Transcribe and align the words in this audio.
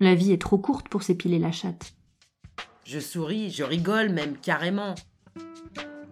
La 0.00 0.14
vie 0.14 0.32
est 0.32 0.40
trop 0.40 0.58
courte 0.58 0.88
pour 0.88 1.02
s'épiler 1.02 1.40
la 1.40 1.50
chatte. 1.50 1.94
Je 2.84 3.00
souris, 3.00 3.50
je 3.50 3.64
rigole 3.64 4.10
même 4.10 4.36
carrément. 4.36 4.94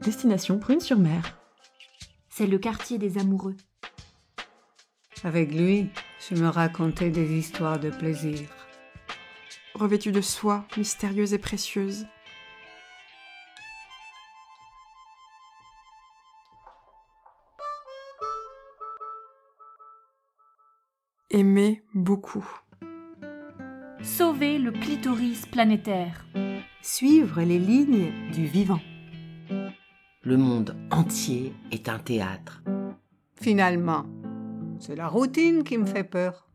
Destination 0.03 0.59
Prune-sur-Mer. 0.59 1.39
C'est 2.29 2.49
le 2.49 2.59
quartier 2.59 2.99
des 2.99 3.17
amoureux. 3.19 3.57
Avec 5.23 5.55
lui, 5.55 5.89
je 6.19 6.35
me 6.35 6.49
racontais 6.49 7.11
des 7.11 7.33
histoires 7.33 7.79
de 7.79 7.91
plaisir. 7.91 8.49
Revêtue 9.75 10.11
de 10.11 10.21
soie, 10.21 10.67
mystérieuse 10.77 11.33
et 11.33 11.39
précieuse. 11.39 12.07
Aimer 21.31 21.85
beaucoup. 21.95 22.47
Sauver 24.03 24.59
le 24.59 24.73
clitoris 24.73 25.47
planétaire. 25.47 26.27
Suivre 26.83 27.41
les 27.43 27.59
lignes 27.59 28.13
du 28.33 28.45
vivant. 28.45 28.81
Le 30.23 30.37
monde 30.37 30.77
entier 30.91 31.55
est 31.73 31.89
un 31.89 31.99
théâtre. 31.99 32.63
Finalement, 33.41 34.05
c'est 34.79 34.97
la 34.97 35.09
routine 35.09 35.65
qui 35.65 35.79
me 35.79 35.87
fait 35.87 36.05
peur. 36.05 36.47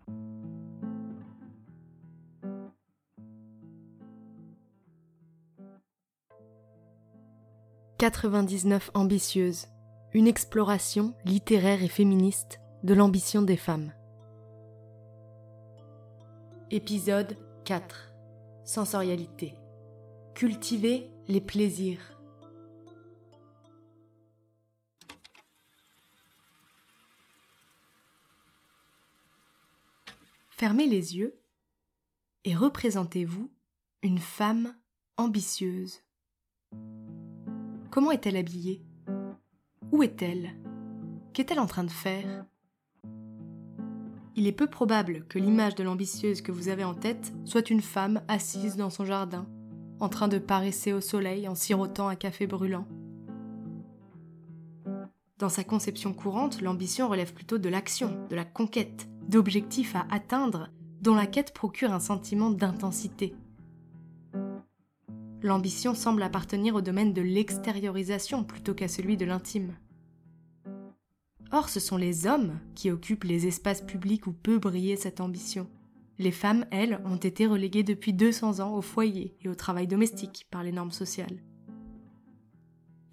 «99 7.98 8.92
ambitieuses. 8.94 9.68
Une 10.14 10.28
exploration 10.28 11.14
littéraire 11.26 11.84
et 11.84 11.88
féministe 11.88 12.60
de 12.84 12.94
l'ambition 12.94 13.42
des 13.42 13.58
femmes. 13.58 13.92
Épisode 16.74 17.36
4. 17.66 18.14
Sensorialité. 18.64 19.56
Cultiver 20.34 21.12
les 21.28 21.42
plaisirs. 21.42 22.18
Fermez 30.50 30.88
les 30.88 31.18
yeux 31.18 31.38
et 32.46 32.56
représentez-vous 32.56 33.52
une 34.02 34.20
femme 34.20 34.74
ambitieuse. 35.18 36.00
Comment 37.90 38.12
est-elle 38.12 38.38
habillée? 38.38 38.82
Où 39.92 40.04
est-elle? 40.04 40.56
Qu'est-elle 41.34 41.60
en 41.60 41.68
train 41.68 41.84
de 41.84 41.92
faire? 41.92 42.46
Il 44.36 44.48
est 44.48 44.54
peu 44.54 44.68
probable 44.68 45.26
que 45.28 45.40
l'image 45.40 45.76
de 45.76 45.84
l'ambitieuse 45.84 46.42
que 46.42 46.52
vous 46.52 46.70
avez 46.70 46.86
en 46.86 46.94
tête 46.94 47.34
soit 47.44 47.70
une 47.70 47.82
femme 47.82 48.22
assise 48.28 48.78
dans 48.78 48.90
son 48.90 49.04
jardin, 49.04 49.46
en 50.00 50.08
train 50.08 50.30
de 50.30 50.40
paresser 50.40 50.94
au 50.94 51.02
soleil 51.02 51.48
en 51.48 51.56
sirotant 51.56 52.08
un 52.08 52.16
café 52.16 52.48
brûlant. 52.48 52.88
Dans 55.38 55.50
sa 55.50 55.64
conception 55.64 56.14
courante, 56.14 56.62
l'ambition 56.62 57.10
relève 57.10 57.34
plutôt 57.34 57.58
de 57.58 57.68
l'action, 57.68 58.26
de 58.30 58.36
la 58.36 58.46
conquête, 58.46 59.10
d'objectifs 59.28 59.96
à 59.96 60.06
atteindre 60.12 60.70
dont 61.02 61.16
la 61.16 61.26
quête 61.26 61.54
procure 61.54 61.92
un 61.92 62.00
sentiment 62.00 62.52
d'intensité. 62.52 63.34
L'ambition 65.42 65.96
semble 65.96 66.22
appartenir 66.22 66.76
au 66.76 66.82
domaine 66.82 67.14
de 67.14 67.22
l'extériorisation 67.22 68.44
plutôt 68.44 68.76
qu'à 68.76 68.88
celui 68.88 69.18
de 69.18 69.26
l'intime. 69.26 69.74
Or, 71.54 71.68
ce 71.68 71.82
sont 71.82 71.98
les 71.98 72.28
hommes 72.28 72.60
qui 72.76 72.92
occupent 72.92 73.26
les 73.26 73.46
espaces 73.46 73.82
publics 73.82 74.26
où 74.26 74.32
peut 74.32 74.58
briller 74.58 74.96
cette 74.96 75.20
ambition. 75.20 75.68
Les 76.18 76.32
femmes, 76.32 76.66
elles, 76.72 77.02
ont 77.04 77.18
été 77.18 77.46
reléguées 77.46 77.84
depuis 77.84 78.14
200 78.14 78.60
ans 78.60 78.76
au 78.76 78.82
foyer 78.82 79.36
et 79.42 79.50
au 79.50 79.56
travail 79.56 79.88
domestique 79.88 80.48
par 80.50 80.64
les 80.64 80.72
normes 80.72 80.92
sociales. 80.92 81.42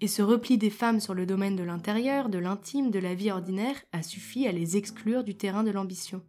Et 0.01 0.07
ce 0.07 0.21
repli 0.21 0.57
des 0.57 0.69
femmes 0.69 1.01
sur 1.01 1.13
le 1.13 1.25
domaine 1.25 1.57
de 1.57 1.63
l'intérieur, 1.63 2.29
de 2.29 2.37
l'intime, 2.37 2.91
de 2.91 2.99
la 2.99 3.15
vie 3.15 3.31
ordinaire 3.31 3.83
a 3.91 4.01
suffi 4.01 4.47
à 4.47 4.53
les 4.53 4.77
exclure 4.77 5.25
du 5.25 5.35
terrain 5.35 5.63
de 5.63 5.71
l'ambition. 5.71 6.21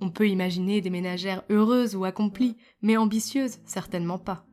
On 0.00 0.10
peut 0.10 0.28
imaginer 0.28 0.80
des 0.82 0.90
ménagères 0.90 1.42
heureuses 1.48 1.96
ou 1.96 2.04
accomplies, 2.04 2.56
mais 2.82 2.98
ambitieuses, 2.98 3.58
certainement 3.64 4.18
pas. 4.18 4.46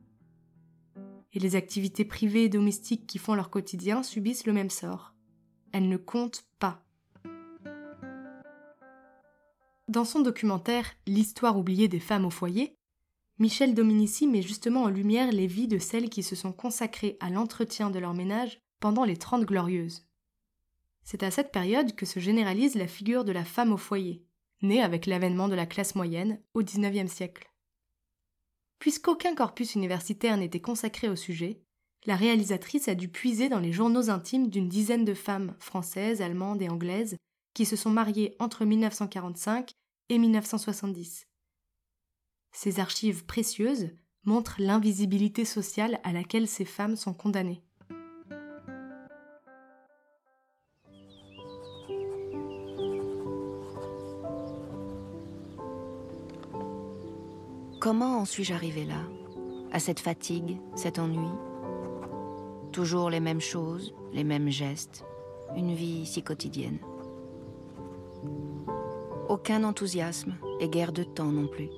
Et 1.33 1.39
les 1.39 1.57
activités 1.57 2.05
privées 2.05 2.45
et 2.45 2.49
domestiques 2.49 3.05
qui 3.05 3.17
font 3.17 3.35
leur 3.35 3.49
quotidien 3.49 4.03
subissent 4.03 4.45
le 4.45 4.53
même 4.53 4.69
sort. 4.69 5.14
Elles 5.75 5.89
ne 5.89 5.97
comptent 5.97 6.45
pas. 6.57 6.81
Dans 9.89 10.05
son 10.05 10.21
documentaire 10.21 10.89
L'histoire 11.05 11.57
oubliée 11.57 11.89
des 11.89 11.99
femmes 11.99 12.23
au 12.23 12.29
foyer, 12.29 12.77
Michel 13.39 13.73
Dominici 13.73 14.25
met 14.25 14.41
justement 14.41 14.83
en 14.83 14.87
lumière 14.87 15.33
les 15.33 15.47
vies 15.47 15.67
de 15.67 15.77
celles 15.77 16.09
qui 16.09 16.23
se 16.23 16.33
sont 16.33 16.53
consacrées 16.53 17.17
à 17.19 17.29
l'entretien 17.29 17.89
de 17.89 17.99
leur 17.99 18.13
ménage 18.13 18.61
pendant 18.79 19.03
les 19.03 19.17
Trente 19.17 19.43
Glorieuses. 19.43 20.07
C'est 21.03 21.23
à 21.23 21.29
cette 21.29 21.51
période 21.51 21.93
que 21.93 22.05
se 22.05 22.21
généralise 22.21 22.75
la 22.75 22.87
figure 22.87 23.25
de 23.25 23.33
la 23.33 23.43
femme 23.43 23.73
au 23.73 23.77
foyer, 23.77 24.23
née 24.61 24.81
avec 24.81 25.05
l'avènement 25.05 25.49
de 25.49 25.55
la 25.55 25.65
classe 25.65 25.95
moyenne 25.95 26.39
au 26.53 26.63
XIXe 26.63 27.11
siècle. 27.11 27.51
Puisqu'aucun 28.79 29.35
corpus 29.35 29.75
universitaire 29.75 30.37
n'était 30.37 30.61
consacré 30.61 31.09
au 31.09 31.17
sujet, 31.17 31.64
la 32.05 32.15
réalisatrice 32.15 32.87
a 32.87 32.95
dû 32.95 33.07
puiser 33.07 33.49
dans 33.49 33.59
les 33.59 33.71
journaux 33.71 34.09
intimes 34.09 34.49
d'une 34.49 34.69
dizaine 34.69 35.05
de 35.05 35.13
femmes 35.13 35.55
françaises, 35.59 36.21
allemandes 36.21 36.61
et 36.61 36.69
anglaises 36.69 37.17
qui 37.53 37.65
se 37.65 37.75
sont 37.75 37.89
mariées 37.89 38.35
entre 38.39 38.65
1945 38.65 39.71
et 40.09 40.17
1970. 40.17 41.27
Ces 42.51 42.79
archives 42.79 43.25
précieuses 43.25 43.89
montrent 44.23 44.55
l'invisibilité 44.59 45.45
sociale 45.45 45.99
à 46.03 46.11
laquelle 46.11 46.47
ces 46.47 46.65
femmes 46.65 46.95
sont 46.95 47.13
condamnées. 47.13 47.61
Comment 57.79 58.19
en 58.19 58.25
suis-je 58.25 58.53
arrivée 58.53 58.85
là 58.85 59.03
À 59.71 59.79
cette 59.79 59.99
fatigue, 59.99 60.57
cet 60.75 60.97
ennui? 60.97 61.29
Toujours 62.75 63.09
les 63.09 63.21
mêmes 63.21 63.39
choses, 63.39 63.95
les 64.11 64.25
mêmes 64.25 64.49
gestes, 64.49 65.05
une 65.55 65.73
vie 65.73 66.05
si 66.05 66.21
quotidienne. 66.21 66.79
Aucun 69.29 69.63
enthousiasme 69.63 70.35
et 70.59 70.67
guère 70.67 70.91
de 70.91 71.03
temps 71.03 71.31
non 71.31 71.47
plus. 71.47 71.69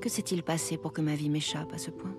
Que 0.00 0.08
s'est-il 0.08 0.44
passé 0.44 0.78
pour 0.78 0.92
que 0.92 1.00
ma 1.00 1.16
vie 1.16 1.28
m'échappe 1.28 1.72
à 1.72 1.78
ce 1.78 1.90
point? 1.90 2.14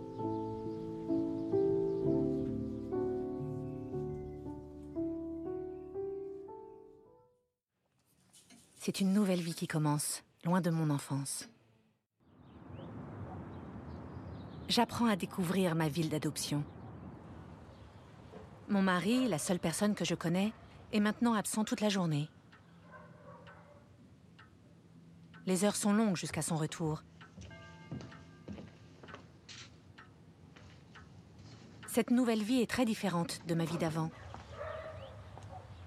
C'est 8.75 8.99
une 8.99 9.13
nouvelle 9.13 9.39
vie 9.39 9.55
qui 9.55 9.67
commence, 9.67 10.21
loin 10.43 10.59
de 10.59 10.69
mon 10.69 10.89
enfance. 10.89 11.47
J'apprends 14.67 15.05
à 15.05 15.15
découvrir 15.15 15.75
ma 15.75 15.87
ville 15.87 16.09
d'adoption. 16.09 16.61
Mon 18.67 18.81
mari, 18.81 19.27
la 19.27 19.37
seule 19.37 19.59
personne 19.59 19.93
que 19.93 20.05
je 20.05 20.15
connais, 20.15 20.51
est 20.91 20.99
maintenant 20.99 21.33
absent 21.33 21.63
toute 21.63 21.81
la 21.81 21.89
journée. 21.89 22.29
Les 25.45 25.63
heures 25.63 25.75
sont 25.75 25.93
longues 25.93 26.15
jusqu'à 26.15 26.41
son 26.41 26.57
retour. 26.57 27.03
Cette 31.87 32.09
nouvelle 32.09 32.41
vie 32.41 32.61
est 32.61 32.69
très 32.69 32.85
différente 32.85 33.39
de 33.47 33.53
ma 33.53 33.65
vie 33.65 33.77
d'avant. 33.77 34.09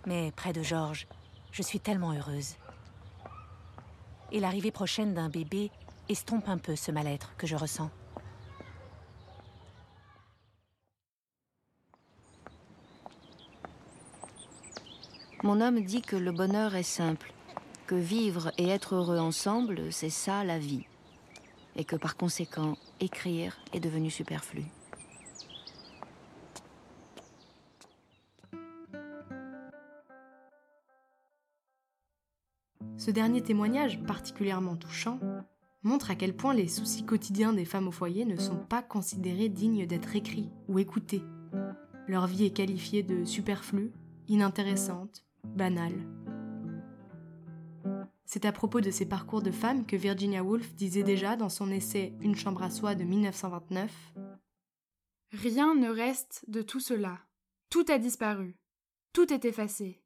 Mais 0.06 0.30
près 0.32 0.52
de 0.52 0.62
Georges, 0.62 1.08
je 1.50 1.62
suis 1.62 1.80
tellement 1.80 2.12
heureuse. 2.12 2.54
Et 4.30 4.38
l'arrivée 4.38 4.70
prochaine 4.70 5.14
d'un 5.14 5.28
bébé 5.28 5.72
estompe 6.08 6.48
un 6.48 6.58
peu 6.58 6.76
ce 6.76 6.92
mal-être 6.92 7.34
que 7.36 7.48
je 7.48 7.56
ressens. 7.56 7.90
Mon 15.44 15.60
homme 15.60 15.80
dit 15.82 16.02
que 16.02 16.16
le 16.16 16.32
bonheur 16.32 16.74
est 16.74 16.82
simple, 16.82 17.32
que 17.86 17.94
vivre 17.94 18.50
et 18.58 18.68
être 18.68 18.96
heureux 18.96 19.18
ensemble, 19.18 19.92
c'est 19.92 20.10
ça 20.10 20.42
la 20.42 20.58
vie. 20.58 20.84
Et 21.76 21.84
que 21.84 21.94
par 21.94 22.16
conséquent, 22.16 22.76
écrire 22.98 23.56
est 23.72 23.78
devenu 23.78 24.10
superflu. 24.10 24.64
Ce 32.96 33.12
dernier 33.12 33.40
témoignage, 33.40 34.02
particulièrement 34.02 34.74
touchant, 34.74 35.20
montre 35.84 36.10
à 36.10 36.16
quel 36.16 36.34
point 36.34 36.52
les 36.52 36.66
soucis 36.66 37.04
quotidiens 37.04 37.52
des 37.52 37.64
femmes 37.64 37.86
au 37.86 37.92
foyer 37.92 38.24
ne 38.24 38.36
sont 38.36 38.56
pas 38.56 38.82
considérés 38.82 39.48
dignes 39.48 39.86
d'être 39.86 40.16
écrits 40.16 40.50
ou 40.66 40.80
écoutés. 40.80 41.22
Leur 42.08 42.26
vie 42.26 42.44
est 42.44 42.50
qualifiée 42.50 43.04
de 43.04 43.24
superflue, 43.24 43.92
inintéressante, 44.26 45.27
banale. 45.56 46.06
C'est 48.24 48.44
à 48.44 48.52
propos 48.52 48.80
de 48.80 48.90
ces 48.90 49.06
parcours 49.06 49.42
de 49.42 49.50
femmes 49.50 49.86
que 49.86 49.96
Virginia 49.96 50.44
Woolf 50.44 50.74
disait 50.74 51.02
déjà 51.02 51.34
dans 51.36 51.48
son 51.48 51.70
essai 51.70 52.12
Une 52.20 52.34
chambre 52.34 52.62
à 52.62 52.70
soi 52.70 52.94
de 52.94 53.04
1929 53.04 53.90
Rien 55.32 55.74
ne 55.74 55.88
reste 55.88 56.44
de 56.48 56.62
tout 56.62 56.80
cela. 56.80 57.18
Tout 57.70 57.84
a 57.88 57.98
disparu. 57.98 58.56
Tout 59.12 59.32
est 59.32 59.44
effacé. 59.44 60.02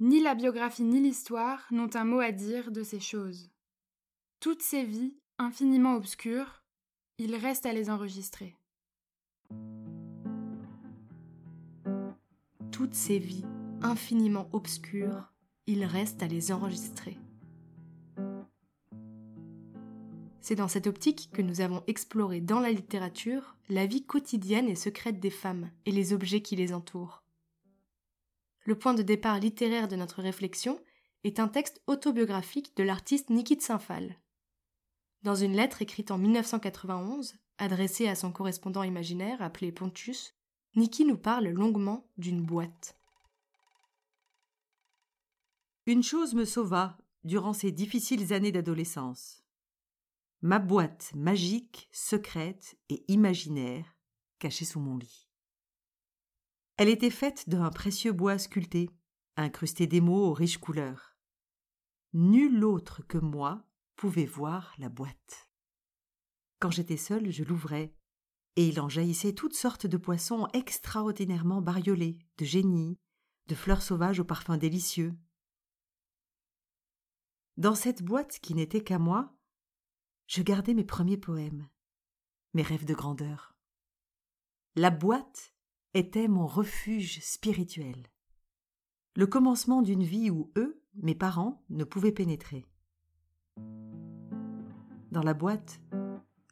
Ni 0.00 0.20
la 0.20 0.34
biographie 0.34 0.84
ni 0.84 1.00
l'histoire 1.00 1.66
n'ont 1.70 1.90
un 1.94 2.04
mot 2.04 2.20
à 2.20 2.30
dire 2.30 2.70
de 2.70 2.82
ces 2.82 3.00
choses. 3.00 3.50
Toutes 4.40 4.62
ces 4.62 4.84
vies, 4.84 5.16
infiniment 5.38 5.94
obscures, 5.96 6.62
il 7.18 7.34
reste 7.34 7.66
à 7.66 7.72
les 7.72 7.90
enregistrer. 7.90 8.56
Toutes 12.70 12.94
ces 12.94 13.18
vies, 13.18 13.44
infiniment 13.82 14.48
obscures, 14.52 15.32
il 15.66 15.84
reste 15.84 16.22
à 16.22 16.26
les 16.26 16.52
enregistrer. 16.52 17.16
C'est 20.40 20.54
dans 20.54 20.68
cette 20.68 20.86
optique 20.86 21.30
que 21.32 21.42
nous 21.42 21.60
avons 21.60 21.82
exploré 21.86 22.40
dans 22.40 22.60
la 22.60 22.72
littérature 22.72 23.56
la 23.68 23.86
vie 23.86 24.04
quotidienne 24.04 24.68
et 24.68 24.74
secrète 24.74 25.20
des 25.20 25.30
femmes 25.30 25.70
et 25.84 25.92
les 25.92 26.12
objets 26.12 26.40
qui 26.40 26.56
les 26.56 26.72
entourent. 26.72 27.22
Le 28.64 28.78
point 28.78 28.94
de 28.94 29.02
départ 29.02 29.38
littéraire 29.38 29.88
de 29.88 29.96
notre 29.96 30.22
réflexion 30.22 30.80
est 31.24 31.40
un 31.40 31.48
texte 31.48 31.82
autobiographique 31.86 32.76
de 32.76 32.82
l'artiste 32.82 33.30
Niki 33.30 33.56
de 33.56 33.62
Saint-Phal. 33.62 34.16
Dans 35.22 35.34
une 35.34 35.54
lettre 35.54 35.82
écrite 35.82 36.10
en 36.10 36.18
1991, 36.18 37.34
adressée 37.58 38.08
à 38.08 38.14
son 38.14 38.32
correspondant 38.32 38.82
imaginaire 38.82 39.42
appelé 39.42 39.72
Pontus, 39.72 40.34
Niki 40.76 41.04
nous 41.04 41.18
parle 41.18 41.48
longuement 41.48 42.06
d'une 42.16 42.42
boîte. 42.42 42.97
Une 45.88 46.02
chose 46.02 46.34
me 46.34 46.44
sauva 46.44 46.98
durant 47.24 47.54
ces 47.54 47.72
difficiles 47.72 48.34
années 48.34 48.52
d'adolescence. 48.52 49.42
Ma 50.42 50.58
boîte 50.58 51.12
magique, 51.14 51.88
secrète 51.92 52.78
et 52.90 53.06
imaginaire 53.08 53.96
cachée 54.38 54.66
sous 54.66 54.80
mon 54.80 54.98
lit. 54.98 55.30
Elle 56.76 56.90
était 56.90 57.08
faite 57.08 57.48
d'un 57.48 57.70
précieux 57.70 58.12
bois 58.12 58.36
sculpté, 58.36 58.90
incrusté 59.38 59.86
d'émaux 59.86 60.26
aux 60.26 60.34
riches 60.34 60.58
couleurs. 60.58 61.16
Nul 62.12 62.62
autre 62.66 63.00
que 63.08 63.16
moi 63.16 63.64
pouvait 63.96 64.26
voir 64.26 64.74
la 64.76 64.90
boîte. 64.90 65.48
Quand 66.60 66.70
j'étais 66.70 66.98
seule, 66.98 67.30
je 67.30 67.44
l'ouvrais, 67.44 67.94
et 68.56 68.68
il 68.68 68.78
en 68.78 68.90
jaillissait 68.90 69.32
toutes 69.32 69.56
sortes 69.56 69.86
de 69.86 69.96
poissons 69.96 70.48
extraordinairement 70.52 71.62
bariolés, 71.62 72.18
de 72.36 72.44
génies, 72.44 72.98
de 73.46 73.54
fleurs 73.54 73.80
sauvages 73.80 74.20
aux 74.20 74.24
parfums 74.24 74.58
délicieux. 74.58 75.14
Dans 77.58 77.74
cette 77.74 78.04
boîte 78.04 78.38
qui 78.40 78.54
n'était 78.54 78.84
qu'à 78.84 79.00
moi, 79.00 79.34
je 80.28 80.42
gardais 80.42 80.74
mes 80.74 80.84
premiers 80.84 81.16
poèmes, 81.16 81.66
mes 82.54 82.62
rêves 82.62 82.84
de 82.84 82.94
grandeur. 82.94 83.56
La 84.76 84.90
boîte 84.90 85.52
était 85.92 86.28
mon 86.28 86.46
refuge 86.46 87.18
spirituel, 87.20 88.06
le 89.16 89.26
commencement 89.26 89.82
d'une 89.82 90.04
vie 90.04 90.30
où 90.30 90.52
eux, 90.56 90.80
mes 91.02 91.16
parents, 91.16 91.64
ne 91.68 91.82
pouvaient 91.82 92.12
pénétrer. 92.12 92.64
Dans 95.10 95.24
la 95.24 95.34
boîte, 95.34 95.80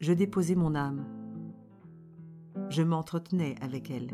je 0.01 0.13
déposais 0.13 0.57
mon 0.57 0.75
âme. 0.75 1.07
Je 2.69 2.83
m'entretenais 2.83 3.55
avec 3.61 3.93
elle. 3.93 4.11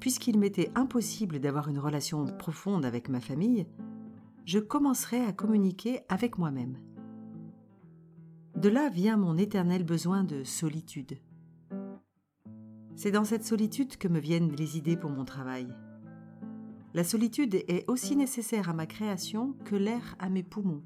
Puisqu'il 0.00 0.36
m'était 0.36 0.72
impossible 0.74 1.38
d'avoir 1.38 1.68
une 1.68 1.78
relation 1.78 2.26
profonde 2.38 2.84
avec 2.84 3.08
ma 3.08 3.20
famille, 3.20 3.68
je 4.44 4.58
commencerai 4.58 5.24
à 5.24 5.32
communiquer 5.32 6.00
avec 6.08 6.38
moi-même. 6.38 6.78
De 8.56 8.68
là 8.68 8.88
vient 8.88 9.16
mon 9.16 9.36
éternel 9.36 9.84
besoin 9.84 10.24
de 10.24 10.44
solitude. 10.44 11.18
C'est 12.94 13.10
dans 13.10 13.24
cette 13.24 13.44
solitude 13.44 13.96
que 13.96 14.08
me 14.08 14.20
viennent 14.20 14.52
les 14.52 14.76
idées 14.76 14.96
pour 14.96 15.10
mon 15.10 15.24
travail. 15.24 15.66
La 16.94 17.04
solitude 17.04 17.54
est 17.54 17.88
aussi 17.88 18.16
nécessaire 18.16 18.68
à 18.68 18.74
ma 18.74 18.86
création 18.86 19.54
que 19.64 19.76
l'air 19.76 20.14
à 20.18 20.28
mes 20.28 20.42
poumons. 20.42 20.82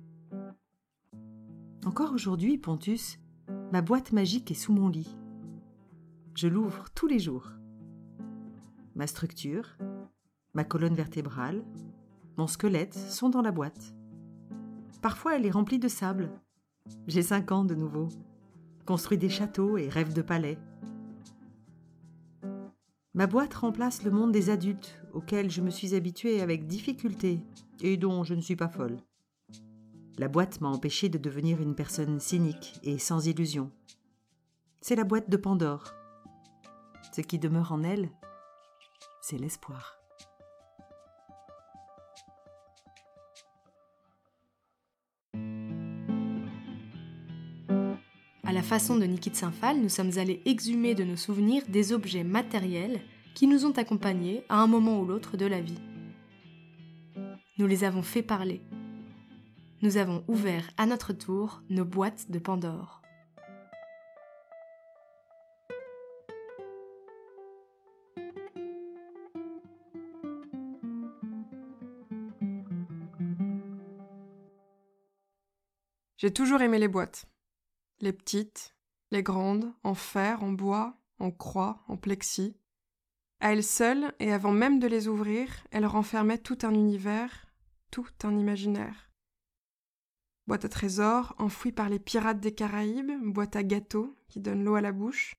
Encore 1.85 2.13
aujourd'hui, 2.13 2.59
Pontus, 2.59 3.19
ma 3.73 3.83
boîte 3.83 4.13
magique 4.13 4.51
est 4.51 4.55
sous 4.55 4.73
mon 4.73 4.89
lit. 4.89 5.17
Je 6.35 6.49
l'ouvre 6.49 6.87
tous 6.95 7.07
les 7.07 7.19
jours. 7.19 7.51
Ma 8.95 9.07
structure, 9.07 9.77
ma 10.55 10.65
colonne 10.65 10.95
vertébrale, 10.95 11.65
mon 12.37 12.47
squelette 12.47 12.95
sont 12.95 13.31
dans 13.31 13.43
la 13.43 13.53
boîte. 13.53 13.95
Parfois, 15.01 15.37
elle 15.37 15.47
est 15.47 15.51
remplie 15.51 15.79
de 15.79 15.89
sable. 15.89 16.31
J'ai 17.07 17.23
cinq 17.23 17.53
ans 17.53 17.65
de 17.65 17.75
nouveau. 17.75 18.09
Construit 18.85 19.19
des 19.19 19.29
châteaux 19.29 19.79
et 19.79 19.89
rêve 19.89 20.13
de 20.13 20.23
palais. 20.23 20.59
Ma 23.15 23.27
boîte 23.27 23.55
remplace 23.55 24.03
le 24.03 24.11
monde 24.11 24.33
des 24.33 24.51
adultes 24.51 25.01
auquel 25.15 25.51
je 25.51 25.63
me 25.63 25.71
suis 25.71 25.95
habituée 25.95 26.43
avec 26.43 26.67
difficulté 26.67 27.41
et 27.81 27.97
dont 27.97 28.25
je 28.25 28.35
ne 28.35 28.43
suis 28.43 28.57
pas 28.57 28.69
folle. 28.69 28.99
La 30.19 30.29
boîte 30.29 30.61
m'a 30.61 30.69
empêché 30.69 31.09
de 31.09 31.19
devenir 31.19 31.61
une 31.61 31.75
personne 31.75 32.21
cynique 32.21 32.79
et 32.83 32.99
sans 32.99 33.27
illusion. 33.27 33.71
C'est 34.83 34.97
la 34.97 35.05
boîte 35.05 35.31
de 35.31 35.37
Pandore. 35.39 35.95
Ce 37.13 37.23
qui 37.23 37.39
demeure 37.39 37.73
en 37.73 37.83
elle, 37.83 38.11
c'est 39.23 39.39
l'espoir. 39.39 39.99
À 48.47 48.53
la 48.53 48.63
façon 48.63 48.97
de 48.97 49.05
Niki 49.05 49.31
de 49.31 49.35
Saint-Phal, 49.35 49.81
nous 49.81 49.89
sommes 49.89 50.19
allés 50.19 50.41
exhumer 50.45 50.95
de 50.95 51.03
nos 51.03 51.17
souvenirs 51.17 51.65
des 51.67 51.93
objets 51.93 52.23
matériels 52.23 53.01
qui 53.35 53.49
nous 53.49 53.67
ont 53.67 53.73
accompagnés 53.73 54.45
à 54.49 54.61
un 54.61 54.69
moment 54.69 55.01
ou 55.01 55.05
l'autre 55.05 55.37
de 55.37 55.47
la 55.47 55.61
vie. 55.61 55.81
Nous 57.59 57.67
les 57.67 57.83
avons 57.83 58.03
fait 58.03 58.23
parler. 58.23 58.63
Nous 59.83 59.97
avons 59.97 60.23
ouvert 60.29 60.71
à 60.77 60.87
notre 60.87 61.13
tour 61.13 61.61
nos 61.71 61.85
boîtes 61.85 62.31
de 62.31 62.39
Pandore. 62.39 63.03
J'ai 76.17 76.33
toujours 76.33 76.61
aimé 76.63 76.79
les 76.79 76.87
boîtes. 76.87 77.27
Les 78.01 78.13
petites, 78.13 78.77
les 79.11 79.23
grandes, 79.23 79.73
en 79.83 79.95
fer, 79.95 80.43
en 80.43 80.53
bois, 80.53 80.99
en 81.19 81.31
croix, 81.31 81.83
en 81.89 81.97
plexi. 81.97 82.57
À 83.41 83.53
elles 83.53 83.65
seules, 83.65 84.13
et 84.19 84.33
avant 84.33 84.53
même 84.53 84.79
de 84.79 84.87
les 84.87 85.09
ouvrir, 85.09 85.67
elles 85.71 85.87
renfermaient 85.87 86.39
tout 86.39 86.59
un 86.63 86.75
univers, 86.75 87.47
tout 87.91 88.09
un 88.23 88.37
imaginaire. 88.37 89.11
Boîte 90.47 90.65
à 90.65 90.69
trésors, 90.69 91.35
enfouie 91.39 91.73
par 91.73 91.89
les 91.89 91.99
pirates 91.99 92.41
des 92.41 92.55
Caraïbes, 92.55 93.13
boîte 93.23 93.57
à 93.57 93.63
gâteaux, 93.63 94.17
qui 94.29 94.41
donne 94.41 94.63
l'eau 94.63 94.75
à 94.75 94.81
la 94.81 94.93
bouche, 94.93 95.35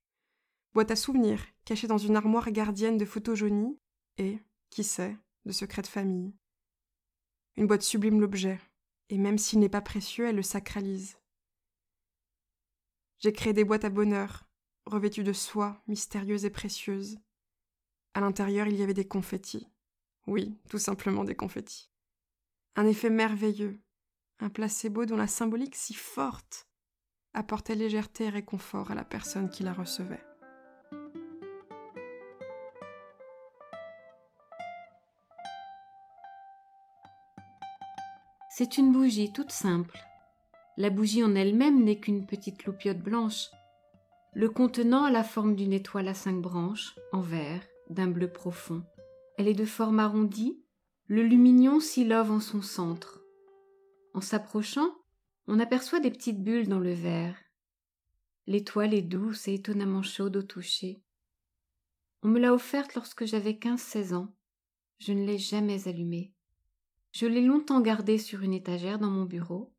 boîte 0.74 0.92
à 0.92 0.96
souvenirs, 0.96 1.46
cachée 1.66 1.88
dans 1.88 1.98
une 1.98 2.16
armoire 2.16 2.52
gardienne 2.52 2.98
de 2.98 3.06
photos 3.06 3.38
jaunies, 3.38 3.80
et, 4.18 4.40
qui 4.70 4.84
sait, 4.84 5.16
de 5.46 5.52
secrets 5.52 5.84
de 5.84 5.88
famille. 5.88 6.34
Une 7.56 7.68
boîte 7.68 7.84
sublime 7.84 8.20
l'objet, 8.20 8.60
et 9.10 9.18
même 9.18 9.38
s'il 9.38 9.60
n'est 9.60 9.70
pas 9.70 9.82
précieux, 9.82 10.28
elle 10.28 10.36
le 10.36 10.44
sacralise. 10.44 11.18
J'ai 13.20 13.34
créé 13.34 13.54
des 13.54 13.64
boîtes 13.64 13.86
à 13.86 13.90
bonheur, 13.90 14.48
revêtues 14.86 15.24
de 15.24 15.34
soie, 15.34 15.82
mystérieuses 15.88 16.46
et 16.46 16.50
précieuses. 16.50 17.18
À 18.14 18.22
l'intérieur, 18.22 18.68
il 18.68 18.76
y 18.76 18.84
avait 18.84 18.94
des 18.94 19.08
confettis. 19.08 19.68
Oui, 20.28 20.58
tout 20.70 20.80
simplement 20.80 21.24
des 21.24 21.36
confettis. 21.36 21.90
Un 22.76 22.86
effet 22.86 23.10
merveilleux, 23.10 23.80
un 24.40 24.50
placebo 24.50 25.06
dont 25.06 25.18
la 25.18 25.28
symbolique 25.28 25.76
si 25.76 25.94
forte 25.94 26.68
apportait 27.34 27.76
légèreté 27.76 28.26
et 28.26 28.30
réconfort 28.30 28.92
à 28.92 28.96
la 28.96 29.04
personne 29.04 29.50
qui 29.50 29.64
la 29.64 29.74
recevait. 29.74 30.24
C'est 38.50 38.78
une 38.78 38.92
bougie 38.92 39.32
toute 39.32 39.52
simple. 39.52 40.07
La 40.78 40.92
bougie 40.92 41.24
en 41.24 41.34
elle-même 41.34 41.84
n'est 41.84 42.00
qu'une 42.00 42.28
petite 42.28 42.66
loupiote 42.66 43.00
blanche. 43.00 43.50
Le 44.34 44.48
contenant 44.48 45.06
a 45.06 45.12
la 45.12 45.24
forme 45.24 45.56
d'une 45.56 45.74
étoile 45.74 46.08
à 46.08 46.14
cinq 46.14 46.40
branches, 46.40 46.96
en 47.12 47.22
verre, 47.22 47.64
d'un 47.90 48.08
bleu 48.08 48.32
profond. 48.32 48.84
Elle 49.40 49.48
est 49.48 49.56
de 49.56 49.66
forme 49.66 50.00
arrondie, 50.00 50.62
le 51.08 51.24
lumignon 51.24 51.80
s'y 51.80 52.04
love 52.04 52.30
en 52.30 52.40
son 52.40 52.62
centre. 52.62 53.24
En 54.14 54.22
s'approchant, 54.22 54.96
on 55.48 55.60
aperçoit 55.60 56.00
des 56.00 56.12
petites 56.12 56.44
bulles 56.44 56.68
dans 56.68 56.80
le 56.80 56.94
verre. 56.94 57.38
L'étoile 58.46 58.94
est 58.94 59.02
douce 59.02 59.48
et 59.48 59.56
étonnamment 59.56 60.04
chaude 60.04 60.38
au 60.38 60.44
toucher. 60.44 61.02
On 62.22 62.28
me 62.28 62.40
l'a 62.40 62.54
offerte 62.54 62.94
lorsque 62.94 63.26
j'avais 63.26 63.58
quinze 63.58 63.82
seize 63.82 64.14
ans. 64.14 64.36
Je 65.00 65.14
ne 65.14 65.26
l'ai 65.26 65.40
jamais 65.40 65.88
allumée. 65.88 66.34
Je 67.14 67.26
l'ai 67.26 67.42
longtemps 67.42 67.82
gardée 67.82 68.20
sur 68.20 68.44
une 68.44 68.54
étagère 68.54 69.00
dans 69.00 69.10
mon 69.10 69.26
bureau. 69.26 69.74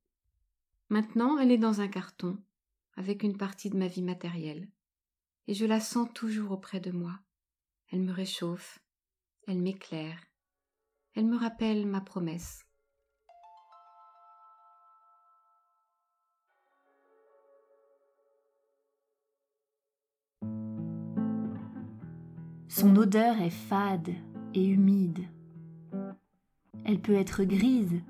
Maintenant, 0.90 1.36
elle 1.38 1.50
est 1.50 1.58
dans 1.58 1.82
un 1.82 1.88
carton, 1.88 2.38
avec 2.96 3.22
une 3.22 3.36
partie 3.36 3.68
de 3.68 3.76
ma 3.76 3.88
vie 3.88 4.02
matérielle. 4.02 4.70
Et 5.46 5.52
je 5.52 5.66
la 5.66 5.80
sens 5.80 6.08
toujours 6.14 6.52
auprès 6.52 6.80
de 6.80 6.90
moi. 6.90 7.12
Elle 7.90 8.00
me 8.00 8.12
réchauffe, 8.12 8.78
elle 9.46 9.60
m'éclaire, 9.60 10.18
elle 11.14 11.26
me 11.26 11.36
rappelle 11.36 11.86
ma 11.86 12.00
promesse. 12.00 12.64
Son 22.68 22.96
odeur 22.96 23.40
est 23.42 23.50
fade 23.50 24.14
et 24.54 24.64
humide. 24.64 25.26
Elle 26.84 27.00
peut 27.00 27.14
être 27.14 27.44
grise, 27.44 28.00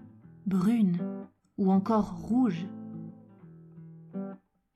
brune 0.46 1.26
ou 1.58 1.70
encore 1.70 2.16
rouge. 2.16 2.66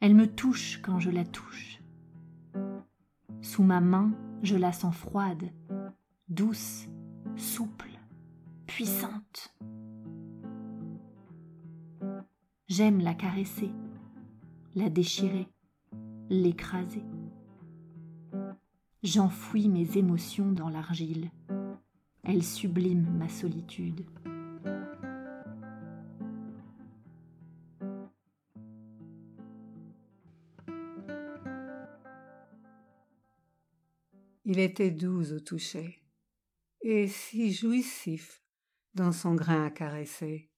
Elle 0.01 0.15
me 0.15 0.27
touche 0.27 0.81
quand 0.83 0.99
je 0.99 1.11
la 1.11 1.25
touche. 1.25 1.81
Sous 3.41 3.63
ma 3.63 3.81
main, 3.81 4.13
je 4.43 4.57
la 4.57 4.73
sens 4.73 4.95
froide, 4.95 5.51
douce, 6.29 6.89
souple, 7.37 7.91
puissante. 8.67 9.55
J'aime 12.69 13.01
la 13.01 13.15
caresser, 13.15 13.71
la 14.75 14.91
déchirer, 14.91 15.47
l'écraser. 16.31 17.05
J'enfouis 19.03 19.69
mes 19.69 19.99
émotions 19.99 20.53
dans 20.53 20.69
l'argile. 20.69 21.31
Elle 22.25 22.43
sublime 22.43 23.07
ma 23.19 23.29
solitude. 23.29 24.05
Il 34.55 34.59
était 34.59 34.91
doux 34.91 35.33
au 35.33 35.41
toucher 35.41 36.05
et 36.83 37.09
si 37.09 37.55
jouissif 37.55 38.43
dans 38.93 39.11
son 39.11 39.35
grain 39.35 39.65
à 39.65 39.71
caresser. 39.71 40.51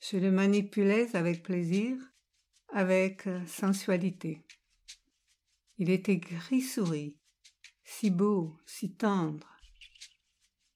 Je 0.00 0.16
le 0.16 0.32
manipulais 0.32 1.14
avec 1.14 1.44
plaisir, 1.44 1.96
avec 2.70 3.28
sensualité. 3.46 4.44
Il 5.78 5.90
était 5.90 6.16
gris 6.16 6.60
souris, 6.60 7.16
si 7.84 8.10
beau, 8.10 8.58
si 8.66 8.96
tendre, 8.96 9.60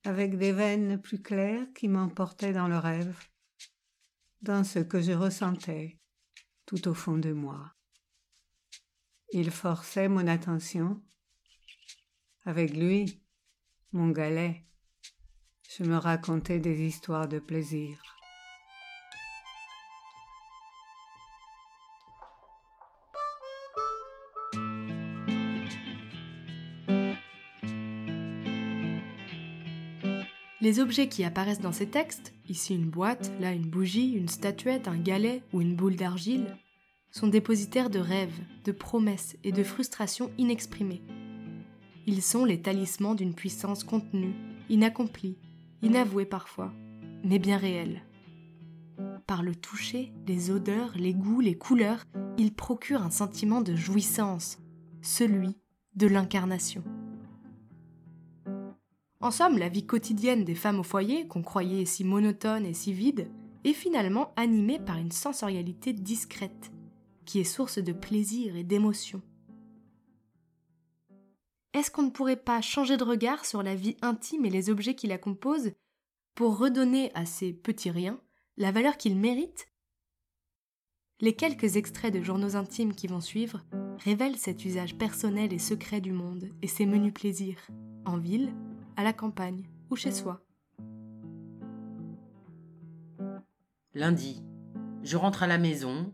avec 0.04 0.38
des 0.38 0.52
veines 0.52 1.02
plus 1.02 1.20
claires 1.20 1.66
qui 1.74 1.88
m'emportaient 1.88 2.52
dans 2.52 2.68
le 2.68 2.78
rêve, 2.78 3.18
dans 4.42 4.62
ce 4.62 4.78
que 4.78 5.00
je 5.00 5.10
ressentais 5.10 5.98
tout 6.66 6.86
au 6.86 6.94
fond 6.94 7.18
de 7.18 7.32
moi. 7.32 7.74
Il 9.32 9.50
forçait 9.50 10.08
mon 10.08 10.28
attention. 10.28 11.02
Avec 12.48 12.76
lui, 12.76 13.20
mon 13.90 14.10
galet, 14.10 14.62
je 15.68 15.82
me 15.82 15.96
racontais 15.96 16.60
des 16.60 16.82
histoires 16.82 17.26
de 17.26 17.40
plaisir. 17.40 18.00
Les 30.60 30.78
objets 30.78 31.08
qui 31.08 31.24
apparaissent 31.24 31.60
dans 31.60 31.72
ces 31.72 31.90
textes, 31.90 32.32
ici 32.48 32.76
une 32.76 32.88
boîte, 32.88 33.32
là 33.40 33.50
une 33.50 33.68
bougie, 33.68 34.12
une 34.12 34.28
statuette, 34.28 34.86
un 34.86 34.98
galet 34.98 35.42
ou 35.52 35.62
une 35.62 35.74
boule 35.74 35.96
d'argile, 35.96 36.56
sont 37.10 37.26
dépositaires 37.26 37.90
de 37.90 37.98
rêves, 37.98 38.38
de 38.64 38.70
promesses 38.70 39.36
et 39.42 39.50
de 39.50 39.64
frustrations 39.64 40.30
inexprimées. 40.38 41.02
Ils 42.06 42.22
sont 42.22 42.44
les 42.44 42.62
talismans 42.62 43.16
d'une 43.16 43.34
puissance 43.34 43.82
contenue, 43.82 44.34
inaccomplie, 44.68 45.38
inavouée 45.82 46.24
parfois, 46.24 46.72
mais 47.24 47.40
bien 47.40 47.56
réelle. 47.56 48.02
Par 49.26 49.42
le 49.42 49.56
toucher, 49.56 50.12
les 50.28 50.52
odeurs, 50.52 50.92
les 50.94 51.14
goûts, 51.14 51.40
les 51.40 51.58
couleurs, 51.58 52.04
ils 52.38 52.54
procurent 52.54 53.02
un 53.02 53.10
sentiment 53.10 53.60
de 53.60 53.74
jouissance, 53.74 54.58
celui 55.02 55.56
de 55.96 56.06
l'incarnation. 56.06 56.84
En 59.20 59.32
somme, 59.32 59.58
la 59.58 59.68
vie 59.68 59.84
quotidienne 59.84 60.44
des 60.44 60.54
femmes 60.54 60.78
au 60.78 60.84
foyer, 60.84 61.26
qu'on 61.26 61.42
croyait 61.42 61.86
si 61.86 62.04
monotone 62.04 62.66
et 62.66 62.74
si 62.74 62.92
vide, 62.92 63.28
est 63.64 63.72
finalement 63.72 64.32
animée 64.36 64.78
par 64.78 64.98
une 64.98 65.10
sensorialité 65.10 65.92
discrète, 65.92 66.70
qui 67.24 67.40
est 67.40 67.44
source 67.44 67.78
de 67.78 67.92
plaisir 67.92 68.54
et 68.54 68.62
d'émotion. 68.62 69.22
Est-ce 71.76 71.90
qu'on 71.90 72.04
ne 72.04 72.10
pourrait 72.10 72.36
pas 72.36 72.62
changer 72.62 72.96
de 72.96 73.04
regard 73.04 73.44
sur 73.44 73.62
la 73.62 73.74
vie 73.74 73.98
intime 74.00 74.46
et 74.46 74.50
les 74.50 74.70
objets 74.70 74.94
qui 74.94 75.08
la 75.08 75.18
composent 75.18 75.72
pour 76.34 76.56
redonner 76.56 77.12
à 77.14 77.26
ces 77.26 77.52
petits 77.52 77.90
riens 77.90 78.18
la 78.56 78.72
valeur 78.72 78.96
qu'ils 78.96 79.18
méritent? 79.18 79.68
Les 81.20 81.36
quelques 81.36 81.76
extraits 81.76 82.14
de 82.14 82.22
journaux 82.22 82.56
intimes 82.56 82.94
qui 82.94 83.08
vont 83.08 83.20
suivre 83.20 83.60
révèlent 83.98 84.38
cet 84.38 84.64
usage 84.64 84.96
personnel 84.96 85.52
et 85.52 85.58
secret 85.58 86.00
du 86.00 86.12
monde 86.12 86.48
et 86.62 86.66
ses 86.66 86.86
menus 86.86 87.12
plaisirs, 87.12 87.60
en 88.06 88.16
ville, 88.16 88.54
à 88.96 89.04
la 89.04 89.12
campagne 89.12 89.68
ou 89.90 89.96
chez 89.96 90.12
soi. 90.12 90.40
Lundi, 93.92 94.42
je 95.02 95.18
rentre 95.18 95.42
à 95.42 95.46
la 95.46 95.58
maison. 95.58 96.10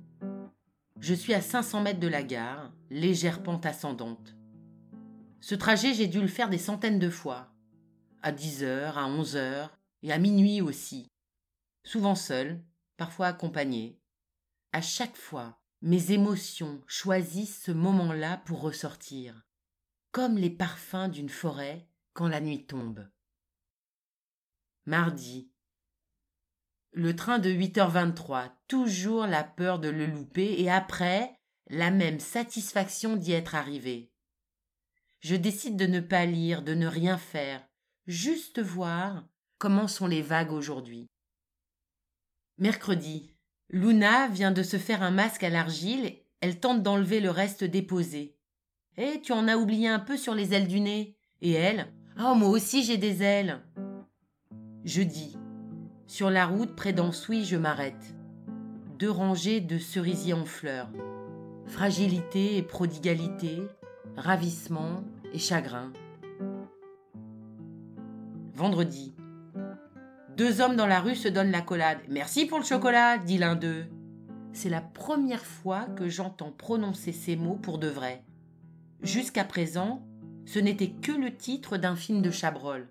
Je 0.98 1.14
suis 1.14 1.34
à 1.34 1.40
500 1.40 1.82
mètres 1.82 2.00
de 2.00 2.08
la 2.08 2.24
gare, 2.24 2.72
légère 2.90 3.44
pente 3.44 3.64
ascendante. 3.64 4.34
Ce 5.42 5.56
trajet, 5.56 5.92
j'ai 5.92 6.06
dû 6.06 6.20
le 6.20 6.28
faire 6.28 6.48
des 6.48 6.56
centaines 6.56 7.00
de 7.00 7.10
fois. 7.10 7.52
À 8.22 8.30
10 8.30 8.62
heures, 8.62 8.96
à 8.96 9.08
11 9.08 9.34
heures 9.34 9.76
et 10.02 10.12
à 10.12 10.18
minuit 10.18 10.60
aussi. 10.60 11.08
Souvent 11.82 12.14
seul, 12.14 12.62
parfois 12.96 13.26
accompagné. 13.26 13.98
À 14.70 14.80
chaque 14.80 15.16
fois, 15.16 15.60
mes 15.80 16.12
émotions 16.12 16.80
choisissent 16.86 17.60
ce 17.60 17.72
moment-là 17.72 18.36
pour 18.46 18.60
ressortir, 18.60 19.42
comme 20.12 20.38
les 20.38 20.48
parfums 20.48 21.08
d'une 21.10 21.28
forêt 21.28 21.88
quand 22.12 22.28
la 22.28 22.40
nuit 22.40 22.64
tombe. 22.64 23.10
Mardi. 24.86 25.50
Le 26.92 27.16
train 27.16 27.40
de 27.40 27.50
8h23, 27.50 28.52
toujours 28.68 29.26
la 29.26 29.42
peur 29.42 29.80
de 29.80 29.88
le 29.88 30.06
louper 30.06 30.54
et 30.60 30.70
après, 30.70 31.34
la 31.66 31.90
même 31.90 32.20
satisfaction 32.20 33.16
d'y 33.16 33.32
être 33.32 33.56
arrivé. 33.56 34.11
Je 35.22 35.36
décide 35.36 35.76
de 35.76 35.86
ne 35.86 36.00
pas 36.00 36.26
lire, 36.26 36.62
de 36.62 36.74
ne 36.74 36.88
rien 36.88 37.16
faire, 37.16 37.64
juste 38.08 38.60
voir 38.60 39.24
comment 39.58 39.86
sont 39.86 40.08
les 40.08 40.20
vagues 40.20 40.50
aujourd'hui. 40.50 41.08
Mercredi. 42.58 43.30
Luna 43.70 44.26
vient 44.26 44.50
de 44.50 44.64
se 44.64 44.78
faire 44.78 45.00
un 45.00 45.12
masque 45.12 45.44
à 45.44 45.48
l'argile, 45.48 46.16
elle 46.40 46.58
tente 46.58 46.82
d'enlever 46.82 47.20
le 47.20 47.30
reste 47.30 47.62
déposé. 47.62 48.36
Eh, 48.96 49.20
tu 49.22 49.30
en 49.32 49.46
as 49.46 49.56
oublié 49.56 49.86
un 49.86 50.00
peu 50.00 50.16
sur 50.16 50.34
les 50.34 50.54
ailes 50.54 50.66
du 50.66 50.80
nez. 50.80 51.16
Et 51.40 51.52
elle 51.52 51.86
Oh, 52.18 52.34
moi 52.34 52.48
aussi 52.48 52.82
j'ai 52.82 52.98
des 52.98 53.22
ailes. 53.22 53.62
Jeudi. 54.84 55.38
Sur 56.08 56.30
la 56.30 56.46
route 56.46 56.74
près 56.74 56.92
d'Ensouy, 56.92 57.44
je 57.44 57.56
m'arrête. 57.56 58.16
Deux 58.98 59.10
rangées 59.10 59.60
de 59.60 59.78
cerisiers 59.78 60.34
en 60.34 60.44
fleurs. 60.44 60.90
Fragilité 61.66 62.56
et 62.56 62.62
prodigalité, 62.62 63.62
ravissement 64.16 65.04
et 65.32 65.38
chagrin. 65.38 65.92
Vendredi. 68.54 69.14
Deux 70.36 70.60
hommes 70.60 70.76
dans 70.76 70.86
la 70.86 71.00
rue 71.00 71.14
se 71.14 71.28
donnent 71.28 71.50
l'accolade. 71.50 71.98
Merci 72.08 72.46
pour 72.46 72.58
le 72.58 72.64
chocolat, 72.64 73.18
dit 73.18 73.38
l'un 73.38 73.54
d'eux. 73.54 73.86
C'est 74.52 74.68
la 74.68 74.80
première 74.80 75.44
fois 75.44 75.86
que 75.96 76.08
j'entends 76.08 76.52
prononcer 76.52 77.12
ces 77.12 77.36
mots 77.36 77.56
pour 77.56 77.78
de 77.78 77.88
vrai. 77.88 78.22
Jusqu'à 79.02 79.44
présent, 79.44 80.06
ce 80.44 80.58
n'était 80.58 80.90
que 80.90 81.12
le 81.12 81.34
titre 81.34 81.76
d'un 81.76 81.96
film 81.96 82.22
de 82.22 82.30
Chabrol. 82.30 82.88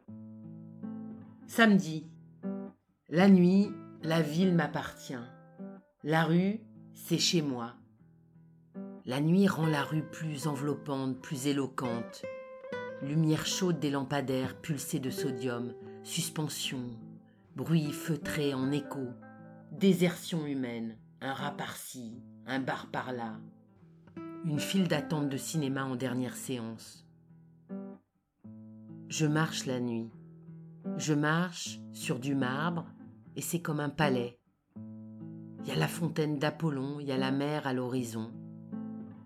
Samedi. 1.47 2.07
La 3.09 3.29
nuit, 3.29 3.69
la 4.03 4.21
ville 4.21 4.53
m'appartient. 4.53 5.13
La 6.03 6.23
rue, 6.23 6.61
c'est 6.93 7.19
chez 7.19 7.41
moi. 7.41 7.75
La 9.05 9.20
nuit 9.20 9.48
rend 9.48 9.65
la 9.65 9.84
rue 9.84 10.03
plus 10.03 10.46
enveloppante, 10.46 11.20
plus 11.20 11.48
éloquente. 11.48 12.22
Lumière 13.01 13.48
chaude 13.48 13.79
des 13.79 13.89
lampadaires 13.89 14.55
pulsés 14.55 15.00
de 15.00 15.10
sodium, 15.10 15.74
suspension, 16.03 16.86
bruit 17.55 17.91
feutré 17.93 18.53
en 18.53 18.72
écho, 18.72 19.08
désertion 19.72 20.46
humaine, 20.46 20.98
un 21.20 21.34
rat 21.34 21.58
par-ci, 21.58 22.22
un 22.46 22.60
bar 22.60 22.91
par-là, 22.91 23.39
une 24.46 24.60
file 24.60 24.88
d'attente 24.88 25.29
de 25.29 25.38
cinéma 25.38 25.84
en 25.84 25.96
dernière 25.96 26.36
séance. 26.36 27.08
Je 29.10 29.25
marche 29.25 29.65
la 29.65 29.79
nuit. 29.79 30.12
Je 30.98 31.15
marche 31.15 31.79
sur 31.91 32.20
du 32.20 32.36
marbre 32.36 32.86
et 33.36 33.41
c'est 33.41 33.62
comme 33.62 33.79
un 33.79 33.89
palais. 33.89 34.39
Il 35.63 35.67
y 35.67 35.72
a 35.72 35.75
la 35.75 35.88
fontaine 35.88 36.38
d'Apollon, 36.38 37.00
il 37.00 37.08
y 37.08 37.12
a 37.12 37.17
la 37.17 37.31
mer 37.31 37.65
à 37.65 37.74
l'horizon. 37.74 38.31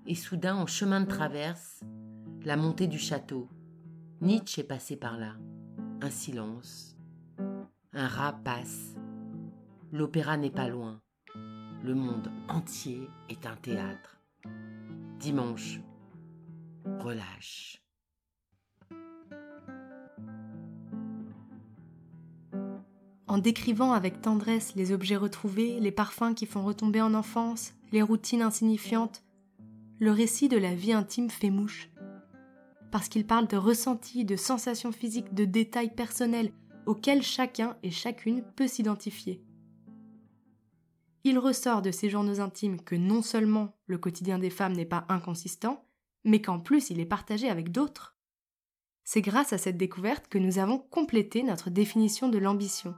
Et 0.08 0.14
soudain, 0.16 0.56
en 0.56 0.68
chemin 0.68 1.02
de 1.02 1.08
traverse, 1.08 1.84
la 2.44 2.58
montée 2.58 2.86
du 2.88 3.00
château. 3.00 3.50
Nietzsche 4.22 4.62
est 4.62 4.68
passé 4.68 4.96
par 4.96 5.18
là. 5.18 5.34
Un 6.02 6.12
silence. 6.12 6.96
Un 7.92 8.08
rat 8.08 8.40
passe. 8.44 8.94
L'opéra 9.92 10.38
n'est 10.38 10.52
pas 10.52 10.70
loin. 10.70 11.02
Le 11.84 11.96
monde 11.96 12.32
entier 12.48 13.10
est 13.30 13.48
un 13.48 13.56
théâtre. 13.56 14.22
Dimanche. 15.20 15.80
Relâche. 17.00 17.82
En 23.28 23.40
décrivant 23.40 23.92
avec 23.92 24.22
tendresse 24.22 24.76
les 24.76 24.92
objets 24.92 25.18
retrouvés, 25.18 25.80
les 25.80 25.92
parfums 25.92 26.36
qui 26.36 26.46
font 26.46 26.64
retomber 26.64 27.02
en 27.02 27.16
enfance, 27.16 27.74
les 27.92 28.04
routines 28.04 28.44
insignifiantes, 28.44 29.25
le 30.06 30.12
récit 30.12 30.50
de 30.50 30.58
la 30.58 30.76
vie 30.76 30.94
intime 30.94 31.32
fait 31.32 31.50
mouche. 31.50 31.90
Parce 32.92 33.10
qu'il 33.10 33.26
parle 33.26 33.48
de 33.48 33.58
ressentis, 33.58 34.24
de 34.24 34.36
sensations 34.36 34.92
physiques, 34.92 35.34
de 35.34 35.46
détails 35.46 35.96
personnels 35.96 36.54
auxquels 36.86 37.24
chacun 37.24 37.76
et 37.82 37.90
chacune 37.90 38.44
peut 38.56 38.68
s'identifier. 38.68 39.44
Il 41.24 41.40
ressort 41.40 41.82
de 41.82 41.90
ces 41.90 42.12
journaux 42.12 42.40
intimes 42.40 42.80
que 42.82 42.94
non 42.94 43.24
seulement 43.24 43.76
le 43.88 43.98
quotidien 43.98 44.38
des 44.38 44.52
femmes 44.52 44.74
n'est 44.74 44.86
pas 44.86 45.06
inconsistant, 45.10 45.84
mais 46.24 46.40
qu'en 46.40 46.60
plus 46.60 46.92
il 46.92 47.00
est 47.00 47.08
partagé 47.08 47.50
avec 47.50 47.72
d'autres. 47.72 48.16
C'est 49.06 49.24
grâce 49.24 49.54
à 49.54 49.58
cette 49.58 49.78
découverte 49.78 50.28
que 50.28 50.38
nous 50.38 50.60
avons 50.60 50.78
complété 50.78 51.42
notre 51.42 51.72
définition 51.72 52.30
de 52.30 52.38
l'ambition, 52.38 52.94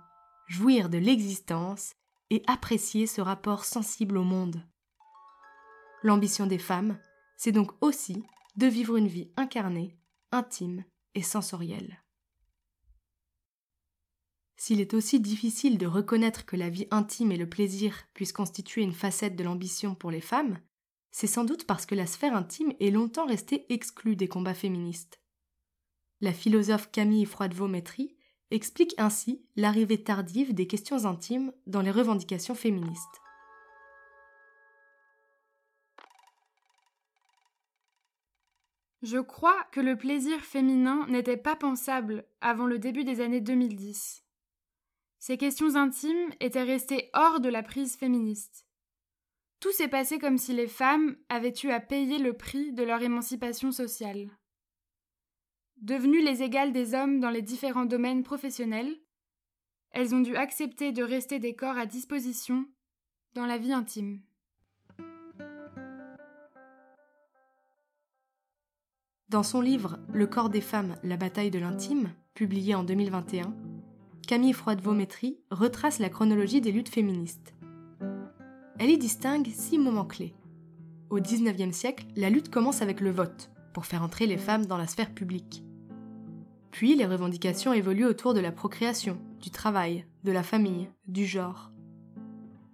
jouir 0.48 0.90
de 0.90 0.98
l'existence 0.98 1.94
et 2.32 2.44
apprécier 2.48 3.08
ce 3.08 3.22
rapport 3.22 3.64
sensible 3.64 4.18
au 4.18 4.26
monde. 4.26 4.62
L'ambition 6.04 6.48
des 6.48 6.60
femmes, 6.60 7.00
c'est 7.38 7.52
donc 7.52 7.72
aussi 7.82 8.24
de 8.56 8.68
vivre 8.68 8.98
une 8.98 9.08
vie 9.08 9.32
incarnée, 9.36 9.98
intime 10.32 10.84
et 11.16 11.22
sensorielle. 11.22 12.04
S'il 14.58 14.82
est 14.82 14.96
aussi 14.96 15.20
difficile 15.20 15.78
de 15.78 15.86
reconnaître 15.86 16.46
que 16.46 16.56
la 16.56 16.70
vie 16.70 16.88
intime 16.90 17.32
et 17.32 17.38
le 17.38 17.48
plaisir 17.48 17.96
puissent 18.14 18.34
constituer 18.34 18.82
une 18.82 18.94
facette 18.94 19.36
de 19.36 19.44
l'ambition 19.44 19.94
pour 19.94 20.10
les 20.10 20.22
femmes, 20.22 20.60
c'est 21.12 21.28
sans 21.28 21.46
doute 21.46 21.66
parce 21.66 21.86
que 21.86 21.96
la 21.96 22.08
sphère 22.08 22.36
intime 22.36 22.74
est 22.80 22.92
longtemps 22.92 23.28
restée 23.28 23.72
exclue 23.72 24.16
des 24.16 24.28
combats 24.28 24.54
féministes. 24.54 25.22
La 26.22 26.34
philosophe 26.34 26.92
Camille 26.92 27.26
Froidevaux-Métry 27.26 28.18
explique 28.50 28.96
ainsi 28.98 29.46
l'arrivée 29.56 30.04
tardive 30.04 30.54
des 30.54 30.68
questions 30.68 31.06
intimes 31.06 31.52
dans 31.68 31.82
les 31.82 31.92
revendications 31.92 32.56
féministes. 32.56 33.22
Je 39.04 39.20
crois 39.20 39.64
que 39.72 39.80
le 39.80 39.96
plaisir 39.96 40.40
féminin 40.42 41.06
n'était 41.08 41.38
pas 41.38 41.56
pensable 41.56 42.26
avant 42.42 42.66
le 42.66 42.80
début 42.80 43.04
des 43.04 43.22
années 43.22 43.42
2010. 43.42 44.24
Ces 45.20 45.38
questions 45.38 45.76
intimes 45.76 46.32
étaient 46.40 46.64
restées 46.64 47.10
hors 47.14 47.40
de 47.40 47.50
la 47.50 47.62
prise 47.62 47.96
féministe. 47.96 48.66
Tout 49.60 49.72
s'est 49.72 49.88
passé 49.88 50.20
comme 50.20 50.38
si 50.38 50.54
les 50.54 50.68
femmes 50.68 51.16
avaient 51.30 51.54
eu 51.64 51.70
à 51.70 51.80
payer 51.80 52.18
le 52.18 52.34
prix 52.34 52.74
de 52.74 52.84
leur 52.84 53.02
émancipation 53.02 53.72
sociale. 53.72 54.30
Devenues 55.78 56.24
les 56.24 56.42
égales 56.42 56.74
des 56.74 56.94
hommes 56.94 57.20
dans 57.20 57.30
les 57.30 57.42
différents 57.42 57.86
domaines 57.86 58.24
professionnels, 58.24 59.00
elles 59.92 60.14
ont 60.14 60.22
dû 60.22 60.36
accepter 60.36 60.92
de 60.92 61.04
rester 61.04 61.40
des 61.40 61.56
corps 61.56 61.78
à 61.78 61.86
disposition 61.86 62.66
dans 63.34 63.46
la 63.46 63.58
vie 63.58 63.74
intime. 63.74 64.22
Dans 69.30 69.44
son 69.44 69.60
livre 69.60 70.00
Le 70.14 70.26
corps 70.26 70.50
des 70.50 70.62
femmes, 70.62 70.96
la 71.04 71.18
bataille 71.18 71.52
de 71.52 71.60
l'intime, 71.60 72.12
publié 72.34 72.76
en 72.76 72.84
2021, 72.84 73.54
Camille 74.26 74.54
Froidevaux-Métry 74.54 75.38
retrace 75.52 76.00
la 76.00 76.08
chronologie 76.08 76.62
des 76.62 76.72
luttes 76.72 76.88
féministes. 76.88 77.54
Elle 78.80 78.90
y 78.90 78.98
distingue 78.98 79.48
six 79.48 79.78
moments 79.78 80.06
clés. 80.06 80.34
Au 81.10 81.20
XIXe 81.20 81.76
siècle, 81.76 82.06
la 82.16 82.30
lutte 82.30 82.50
commence 82.50 82.82
avec 82.82 83.02
le 83.02 83.12
vote, 83.12 83.52
pour 83.74 83.86
faire 83.86 84.02
entrer 84.02 84.28
les 84.28 84.38
femmes 84.38 84.66
dans 84.66 84.78
la 84.78 84.88
sphère 84.88 85.14
publique. 85.14 85.62
Puis 86.72 86.96
les 86.96 87.06
revendications 87.06 87.74
évoluent 87.74 88.06
autour 88.06 88.34
de 88.34 88.40
la 88.40 88.54
procréation, 88.54 89.18
du 89.42 89.52
travail, 89.52 90.06
de 90.24 90.32
la 90.32 90.44
famille, 90.44 90.88
du 91.06 91.26
genre, 91.26 91.74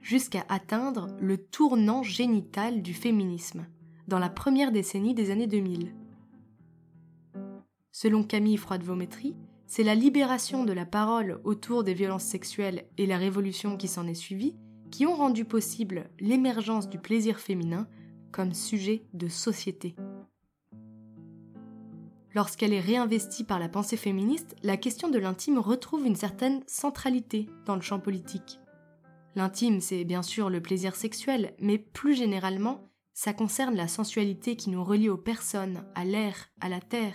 jusqu'à 0.02 0.46
atteindre 0.50 1.08
le 1.20 1.38
tournant 1.38 2.04
génital 2.04 2.84
du 2.84 2.94
féminisme, 2.94 3.66
dans 4.08 4.20
la 4.20 4.30
première 4.30 4.72
décennie 4.72 5.16
des 5.16 5.32
années 5.32 5.48
2000. 5.48 5.96
Selon 7.96 8.24
Camille 8.24 8.58
Froidevaux-Métry, 8.58 9.36
c'est 9.68 9.84
la 9.84 9.94
libération 9.94 10.66
de 10.66 10.74
la 10.74 10.88
parole 10.88 11.40
autour 11.44 11.84
des 11.84 11.94
violences 11.94 12.24
sexuelles 12.24 12.86
et 12.98 13.06
la 13.06 13.20
révolution 13.20 13.78
qui 13.78 13.88
s'en 13.88 14.08
est 14.08 14.16
suivie 14.16 14.56
qui 14.90 15.06
ont 15.06 15.16
rendu 15.16 15.46
possible 15.46 16.10
l'émergence 16.20 16.90
du 16.90 16.98
plaisir 16.98 17.40
féminin 17.40 17.88
comme 18.32 18.56
sujet 18.56 19.06
de 19.14 19.28
société. 19.28 19.96
Lorsqu'elle 22.34 22.74
est 22.74 22.80
réinvestie 22.80 23.44
par 23.44 23.60
la 23.60 23.70
pensée 23.70 23.98
féministe, 23.98 24.56
la 24.64 24.76
question 24.76 25.10
de 25.10 25.20
l'intime 25.20 25.60
retrouve 25.60 26.08
une 26.08 26.16
certaine 26.16 26.64
centralité 26.66 27.48
dans 27.68 27.76
le 27.76 27.82
champ 27.82 28.00
politique. 28.00 28.60
L'intime, 29.36 29.82
c'est 29.82 30.04
bien 30.04 30.24
sûr 30.24 30.50
le 30.50 30.62
plaisir 30.62 30.96
sexuel, 30.96 31.54
mais 31.60 31.78
plus 31.78 32.16
généralement, 32.16 32.90
ça 33.14 33.34
concerne 33.34 33.76
la 33.76 33.88
sensualité 33.88 34.56
qui 34.56 34.72
nous 34.72 34.84
relie 34.84 35.10
aux 35.10 35.18
personnes, 35.18 35.86
à 35.94 36.06
l'air, 36.06 36.50
à 36.60 36.70
la 36.70 36.82
terre, 36.82 37.14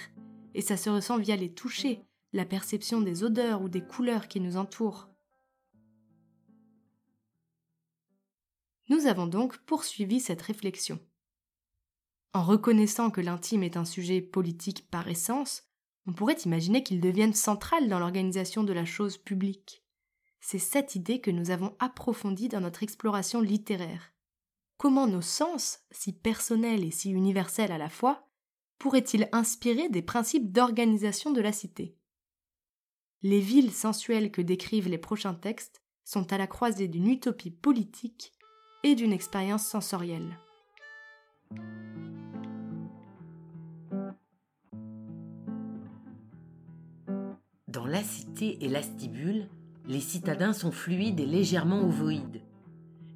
et 0.59 0.61
ça 0.61 0.77
se 0.77 0.91
ressent 0.91 1.19
via 1.19 1.37
les 1.37 1.55
touchés, 1.55 2.05
la 2.33 2.45
perception 2.45 3.01
des 3.01 3.23
odeurs 3.23 3.63
ou 3.63 3.69
des 3.69 3.81
couleurs 3.81 4.27
qui 4.27 4.41
nous 4.41 4.57
entourent. 4.57 5.09
Nous 8.89 9.07
avons 9.07 9.29
donc 9.29 9.59
poursuivi 9.59 10.19
cette 10.19 10.43
réflexion. 10.43 10.99
En 12.33 12.43
reconnaissant 12.43 13.13
que 13.13 13.21
l'intime 13.21 13.63
est 13.63 13.77
un 13.77 13.85
sujet 13.85 14.21
politique 14.21 14.91
par 14.91 15.07
essence, 15.07 15.63
on 16.09 16.13
pourrait 16.13 16.43
imaginer 16.45 16.83
qu'il 16.83 17.01
devienne 17.01 17.35
central 17.35 17.89
dans 17.89 18.01
l'organisation 18.01 18.65
de 18.65 18.73
la 18.73 18.85
chose 18.85 19.17
publique. 19.17 19.85
C'est 20.41 20.59
cette 20.59 20.97
idée 20.97 21.21
que 21.21 21.31
nous 21.31 21.53
avons 21.53 21.77
approfondie 21.79 22.49
dans 22.49 22.61
notre 22.61 22.83
exploration 22.83 23.41
littéraire. 23.41 24.13
Comment 24.77 25.07
nos 25.07 25.23
sens, 25.23 25.85
si 25.93 26.13
personnels 26.13 26.83
et 26.83 26.91
si 26.91 27.11
universels 27.13 27.71
à 27.71 27.79
la 27.79 27.89
fois, 27.89 28.28
pourrait-il 28.79 29.29
inspirer 29.33 29.89
des 29.89 30.03
principes 30.03 30.53
d'organisation 30.53 31.33
de 31.33 31.41
la 31.41 31.53
cité? 31.53 31.97
Les 33.23 33.41
villes 33.41 33.73
sensuelles 33.73 34.31
que 34.31 34.43
décrivent 34.43 34.89
les 34.89 34.99
prochains 34.99 35.35
textes 35.35 35.83
sont 36.05 36.33
à 36.33 36.39
la 36.39 36.47
croisée 36.47 36.89
d'une 36.89 37.09
utopie 37.09 37.51
politique 37.51 38.33
et 38.85 38.95
d'une 38.95 39.13
expérience 39.13 39.67
sensorielle. 39.67 40.39
Dans 47.67 47.87
la 47.87 48.03
cité 48.03 48.65
et 48.65 48.69
l'astibule, 48.69 49.49
les 49.87 50.01
citadins 50.01 50.53
sont 50.53 50.73
fluides 50.73 51.21
et 51.21 51.27
légèrement 51.27 51.81
ovoïdes. 51.81 52.43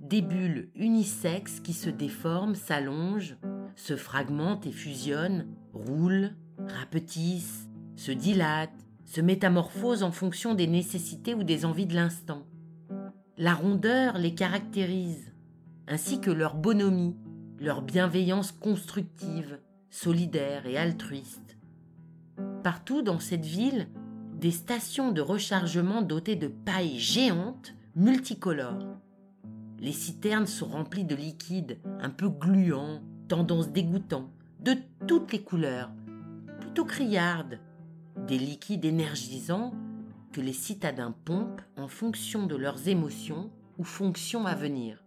Des 0.01 0.23
bulles 0.23 0.71
unisexes 0.75 1.61
qui 1.61 1.73
se 1.73 1.91
déforment, 1.91 2.55
s'allongent, 2.55 3.37
se 3.77 3.97
fragmentent 3.97 4.67
et 4.67 4.73
fusionnent, 4.73 5.47
roulent, 5.73 6.35
rapetissent, 6.59 7.69
se 7.97 8.13
dilatent, 8.13 8.71
se 9.05 9.21
métamorphosent 9.21 10.03
en 10.03 10.13
fonction 10.13 10.55
des 10.55 10.67
nécessités 10.67 11.35
ou 11.35 11.45
des 11.45 11.65
envies 11.65 11.87
de 11.87 11.95
l'instant. 11.95 12.47
La 13.37 13.55
rondeur 13.55 14.19
les 14.19 14.35
caractérise, 14.35 15.33
ainsi 15.89 16.21
que 16.21 16.31
leur 16.31 16.55
bonhomie, 16.55 17.17
leur 17.59 17.83
bienveillance 17.83 18.53
constructive, 18.53 19.59
solidaire 19.91 20.67
et 20.67 20.77
altruiste. 20.77 21.57
Partout 22.63 23.03
dans 23.03 23.21
cette 23.21 23.45
ville, 23.45 23.89
des 24.41 24.51
stations 24.51 25.13
de 25.13 25.21
rechargement 25.21 26.03
dotées 26.03 26.37
de 26.37 26.49
pailles 26.49 26.99
géantes 26.99 27.75
multicolores. 27.95 28.97
Les 29.79 29.93
citernes 29.93 30.47
sont 30.47 30.67
remplies 30.67 31.05
de 31.05 31.15
liquides 31.15 31.79
un 32.01 32.11
peu 32.11 32.29
gluants, 32.29 33.03
tendance 33.29 33.71
dégoûtants, 33.71 34.31
de 34.61 34.77
toutes 35.07 35.33
les 35.33 35.43
couleurs, 35.43 35.91
plutôt 36.61 36.85
criardes, 36.85 37.61
des 38.27 38.39
liquides 38.39 38.85
énergisants 38.85 39.73
que 40.33 40.41
les 40.41 40.53
citadins 40.53 41.15
pompent 41.25 41.63
en 41.77 41.89
fonction 41.89 42.47
de 42.47 42.57
leurs 42.57 42.89
émotions 42.89 43.51
ou 43.79 43.85
fonctions 43.85 44.47
à 44.47 44.55
venir. 44.55 45.03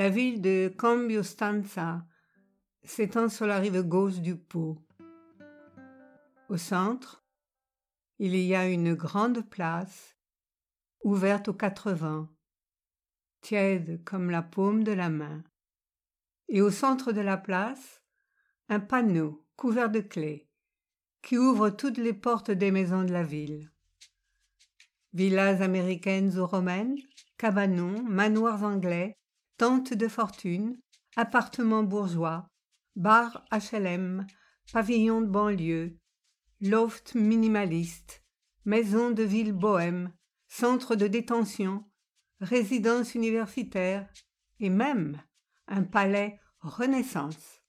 la 0.00 0.08
ville 0.08 0.40
de 0.40 0.72
Cambio 0.78 1.22
Stanza 1.22 2.06
s'étend 2.82 3.28
sur 3.28 3.46
la 3.46 3.58
rive 3.58 3.82
gauche 3.82 4.20
du 4.20 4.34
Pau. 4.34 4.78
Au 6.50 6.56
centre, 6.56 7.24
il 8.18 8.34
y 8.34 8.56
a 8.56 8.66
une 8.66 8.94
grande 8.94 9.48
place 9.48 10.16
ouverte 11.04 11.46
aux 11.46 11.54
quatre 11.54 11.92
vents, 11.92 12.26
tiède 13.40 14.02
comme 14.02 14.32
la 14.32 14.42
paume 14.42 14.82
de 14.82 14.90
la 14.90 15.10
main. 15.10 15.44
Et 16.48 16.60
au 16.60 16.72
centre 16.72 17.12
de 17.12 17.20
la 17.20 17.36
place, 17.36 18.02
un 18.68 18.80
panneau 18.80 19.46
couvert 19.54 19.90
de 19.90 20.00
clés 20.00 20.48
qui 21.22 21.38
ouvre 21.38 21.70
toutes 21.70 21.98
les 21.98 22.14
portes 22.14 22.50
des 22.50 22.72
maisons 22.72 23.04
de 23.04 23.12
la 23.12 23.22
ville. 23.22 23.70
Villas 25.12 25.62
américaines 25.62 26.36
ou 26.36 26.44
romaines, 26.48 26.98
cabanons, 27.38 28.02
manoirs 28.02 28.64
anglais, 28.64 29.16
tentes 29.56 29.94
de 29.94 30.08
fortune, 30.08 30.80
appartements 31.14 31.84
bourgeois, 31.84 32.48
bars 32.96 33.44
HLM, 33.52 34.26
pavillons 34.72 35.20
de 35.20 35.28
banlieue, 35.28 35.99
lofts 36.60 37.14
minimalistes, 37.14 38.22
maisons 38.64 39.10
de 39.10 39.22
ville 39.22 39.52
bohème, 39.52 40.12
centres 40.46 40.94
de 40.94 41.06
détention, 41.06 41.84
résidences 42.40 43.14
universitaires 43.14 44.06
et 44.58 44.68
même 44.68 45.22
un 45.68 45.82
palais 45.82 46.38
Renaissance. 46.60 47.62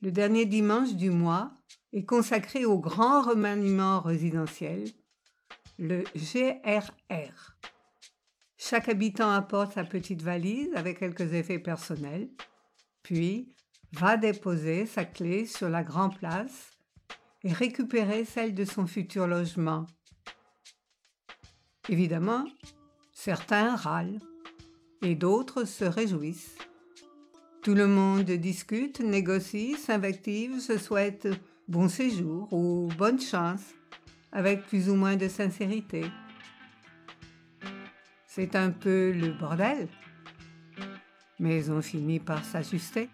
Le 0.00 0.10
dernier 0.10 0.46
dimanche 0.46 0.94
du 0.94 1.10
mois 1.10 1.52
est 1.92 2.06
consacré 2.06 2.64
au 2.64 2.78
grand 2.78 3.22
remaniement 3.22 4.00
résidentiel, 4.00 4.88
le 5.78 6.04
GRR. 6.14 7.56
Chaque 8.56 8.88
habitant 8.88 9.30
apporte 9.30 9.74
sa 9.74 9.84
petite 9.84 10.22
valise 10.22 10.74
avec 10.74 11.00
quelques 11.00 11.34
effets 11.34 11.58
personnels, 11.58 12.30
puis 13.02 13.54
va 13.92 14.16
déposer 14.16 14.86
sa 14.86 15.04
clé 15.04 15.44
sur 15.44 15.68
la 15.68 15.82
grande 15.82 16.16
place 16.16 16.73
et 17.44 17.52
récupérer 17.52 18.24
celle 18.24 18.54
de 18.54 18.64
son 18.64 18.86
futur 18.86 19.26
logement. 19.26 19.86
Évidemment, 21.88 22.46
certains 23.12 23.76
râlent 23.76 24.20
et 25.02 25.14
d'autres 25.14 25.64
se 25.64 25.84
réjouissent. 25.84 26.56
Tout 27.62 27.74
le 27.74 27.86
monde 27.86 28.30
discute, 28.30 29.00
négocie, 29.00 29.74
s'invective, 29.74 30.60
se 30.60 30.78
souhaite 30.78 31.28
bon 31.68 31.88
séjour 31.88 32.52
ou 32.52 32.88
bonne 32.98 33.20
chance, 33.20 33.74
avec 34.32 34.66
plus 34.66 34.88
ou 34.88 34.94
moins 34.94 35.16
de 35.16 35.28
sincérité. 35.28 36.04
C'est 38.26 38.56
un 38.56 38.70
peu 38.70 39.12
le 39.12 39.30
bordel, 39.32 39.88
mais 41.38 41.70
on 41.70 41.80
finit 41.82 42.20
par 42.20 42.44
s'ajuster. 42.44 43.08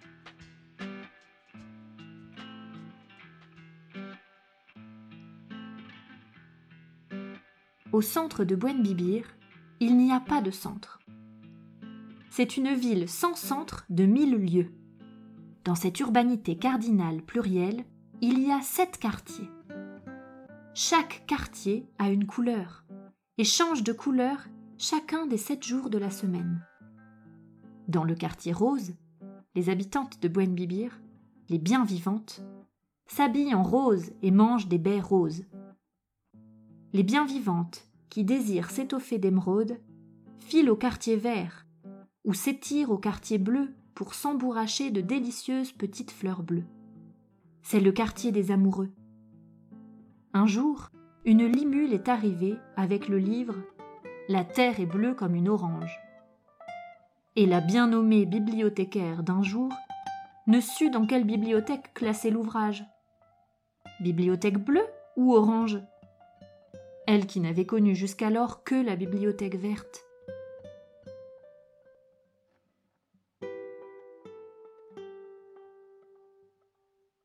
Au 7.93 8.03
centre 8.03 8.45
de 8.45 8.55
Buen 8.55 8.83
Bibir, 8.83 9.25
il 9.81 9.97
n'y 9.97 10.13
a 10.13 10.21
pas 10.21 10.41
de 10.41 10.53
centre. 10.53 11.01
C'est 12.31 12.57
une 12.57 12.73
ville 12.73 13.09
sans 13.09 13.35
centre 13.35 13.85
de 13.91 14.05
mille 14.05 14.37
lieues. 14.37 14.71
Dans 15.65 15.75
cette 15.75 15.99
urbanité 15.99 16.57
cardinale 16.57 17.21
plurielle, 17.21 17.85
il 18.21 18.39
y 18.39 18.53
a 18.53 18.61
sept 18.61 18.97
quartiers. 18.99 19.51
Chaque 20.73 21.25
quartier 21.27 21.85
a 21.99 22.11
une 22.11 22.27
couleur 22.27 22.85
et 23.39 23.45
change 23.45 23.83
de 23.83 23.93
couleur 23.93 24.47
chacun 24.79 25.27
des 25.27 25.37
sept 25.37 25.65
jours 25.65 25.91
de 25.91 25.99
la 25.99 26.11
semaine. 26.11 26.65
Dans 27.89 28.05
le 28.05 28.15
quartier 28.15 28.53
rose, 28.53 28.95
les 29.57 29.69
habitantes 29.69 30.23
de 30.23 30.29
Buen 30.29 30.55
Bibir, 30.55 31.01
les 31.49 31.59
bien 31.59 31.85
vivantes, 31.85 32.41
s'habillent 33.09 33.55
en 33.55 33.65
rose 33.65 34.13
et 34.23 34.31
mangent 34.31 34.69
des 34.69 34.79
baies 34.79 35.01
roses 35.01 35.43
les 36.93 37.03
bien 37.03 37.25
vivantes, 37.25 37.87
qui 38.09 38.25
désirent 38.25 38.71
s'étoffer 38.71 39.19
d'émeraude, 39.19 39.79
filent 40.39 40.71
au 40.71 40.77
quartier 40.77 41.17
vert, 41.17 41.67
ou 42.25 42.35
s'étirent 42.35 42.91
au 42.91 42.99
quartier 42.99 43.39
bleu 43.39 43.73
pour 43.95 44.15
s'embourracher 44.15 44.91
de 44.91 45.01
délicieuses 45.01 45.73
petites 45.73 46.11
fleurs 46.11 46.43
bleues. 46.43 46.67
C'est 47.63 47.81
le 47.81 47.93
quartier 47.93 48.33
des 48.33 48.51
amoureux. 48.51 48.91
Un 50.33 50.47
jour, 50.47 50.91
une 51.25 51.45
limule 51.45 51.93
est 51.93 52.09
arrivée 52.09 52.57
avec 52.77 53.09
le 53.09 53.19
livre 53.19 53.57
La 54.29 54.45
terre 54.45 54.81
est 54.81 54.87
bleue 54.87 55.15
comme 55.15 55.35
une 55.35 55.49
orange. 55.49 55.99
Et 57.37 57.47
la 57.47 57.61
bien 57.61 57.89
nommée 57.89 58.27
bibliothécaire 58.27 59.23
d'un 59.23 59.43
jour 59.43 59.73
ne 60.47 60.61
sut 60.61 60.91
dans 60.91 61.07
quelle 61.07 61.25
bibliothèque 61.25 61.95
classer 61.95 62.31
l'ouvrage. 62.31 62.85
Bibliothèque 64.01 64.59
bleue 64.59 64.87
ou 65.17 65.35
orange? 65.35 65.79
Elle 67.11 67.27
qui 67.27 67.41
n'avait 67.41 67.67
connu 67.67 67.97
jusqu'alors 67.97 68.63
que 68.63 68.77
la 68.77 68.95
bibliothèque 68.95 69.57
verte. 69.57 70.07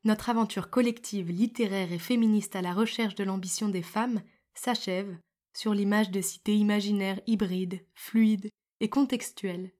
Notre 0.04 0.32
aventure 0.32 0.72
collective 0.72 1.30
littéraire 1.30 1.94
et 1.94 2.00
féministe 2.00 2.56
à 2.56 2.64
la 2.64 2.74
recherche 2.74 3.14
de 3.14 3.24
l'ambition 3.24 3.70
des 3.70 3.84
femmes 3.84 4.24
s'achève 4.56 5.16
sur 5.56 5.76
l'image 5.76 6.10
de 6.10 6.20
cités 6.20 6.56
imaginaires 6.56 7.22
hybrides, 7.28 7.86
fluides 7.94 8.50
et 8.80 8.90
contextuelles. 8.90 9.72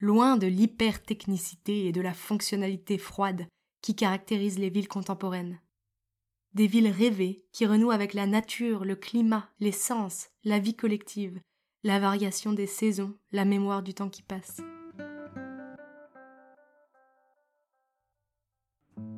Loin 0.00 0.36
de 0.36 0.48
l'hypertechnicité 0.48 1.86
et 1.86 1.92
de 1.92 2.00
la 2.00 2.12
fonctionnalité 2.12 2.98
froide 2.98 3.46
qui 3.82 3.94
caractérisent 3.94 4.58
les 4.58 4.70
villes 4.70 4.88
contemporaines 4.88 5.60
des 6.54 6.66
villes 6.66 6.88
rêvées 6.88 7.44
qui 7.52 7.66
renouent 7.66 7.90
avec 7.90 8.12
la 8.12 8.26
nature, 8.26 8.84
le 8.84 8.94
climat, 8.94 9.48
les 9.60 9.72
sens, 9.72 10.28
la 10.44 10.58
vie 10.58 10.74
collective, 10.74 11.40
la 11.82 11.98
variation 11.98 12.52
des 12.52 12.66
saisons, 12.66 13.14
la 13.32 13.44
mémoire 13.44 13.82
du 13.82 13.94
temps 13.94 14.10
qui 14.10 14.22
passe. 14.22 14.60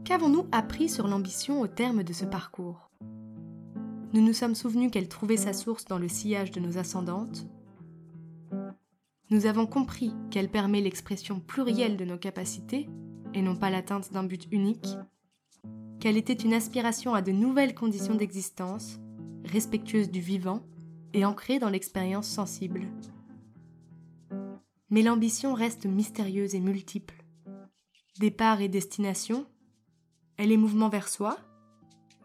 Qu'avons-nous 0.05 0.47
appris 0.53 0.89
sur 0.89 1.09
l'ambition 1.09 1.61
au 1.61 1.67
terme 1.67 2.05
de 2.05 2.13
ce 2.13 2.25
parcours? 2.25 2.91
Nous 4.13 4.21
nous 4.21 4.33
sommes 4.33 4.55
souvenus 4.55 4.93
qu'elle 4.93 5.09
trouvait 5.09 5.37
sa 5.37 5.53
source 5.53 5.87
dans 5.87 5.99
le 5.99 6.09
sillage 6.09 6.53
de 6.53 6.61
nos 6.61 6.79
ascendantes. 6.79 7.49
Nous 9.31 9.47
avons 9.47 9.67
compris 9.67 10.15
qu'elle 10.31 10.51
permet 10.51 10.81
l'expression 10.81 11.41
plurielle 11.41 11.97
de 11.97 12.05
nos 12.05 12.19
capacités 12.19 12.89
et 13.33 13.43
non 13.43 13.57
pas 13.57 13.71
l'atteinte 13.71 14.13
d'un 14.13 14.23
but 14.23 14.47
unique 14.53 14.87
qu'elle 16.05 16.19
était 16.19 16.35
une 16.35 16.53
aspiration 16.53 17.15
à 17.15 17.23
de 17.23 17.33
nouvelles 17.33 17.75
conditions 17.75 18.15
d'existence, 18.15 18.99
respectueuses 19.43 20.11
du 20.11 20.21
vivant 20.21 20.61
et 21.15 21.25
ancrée 21.25 21.59
dans 21.59 21.71
l'expérience 21.71 22.29
sensible. 22.29 22.83
Mais 24.91 25.01
l'ambition 25.01 25.55
reste 25.55 25.87
mystérieuse 25.87 26.55
et 26.55 26.61
multiple. 26.61 27.25
Départ 28.21 28.61
et 28.61 28.69
destination, 28.69 29.47
elle 30.37 30.53
est 30.53 30.59
mouvement 30.59 30.91
vers 30.91 31.09
soi, 31.09 31.39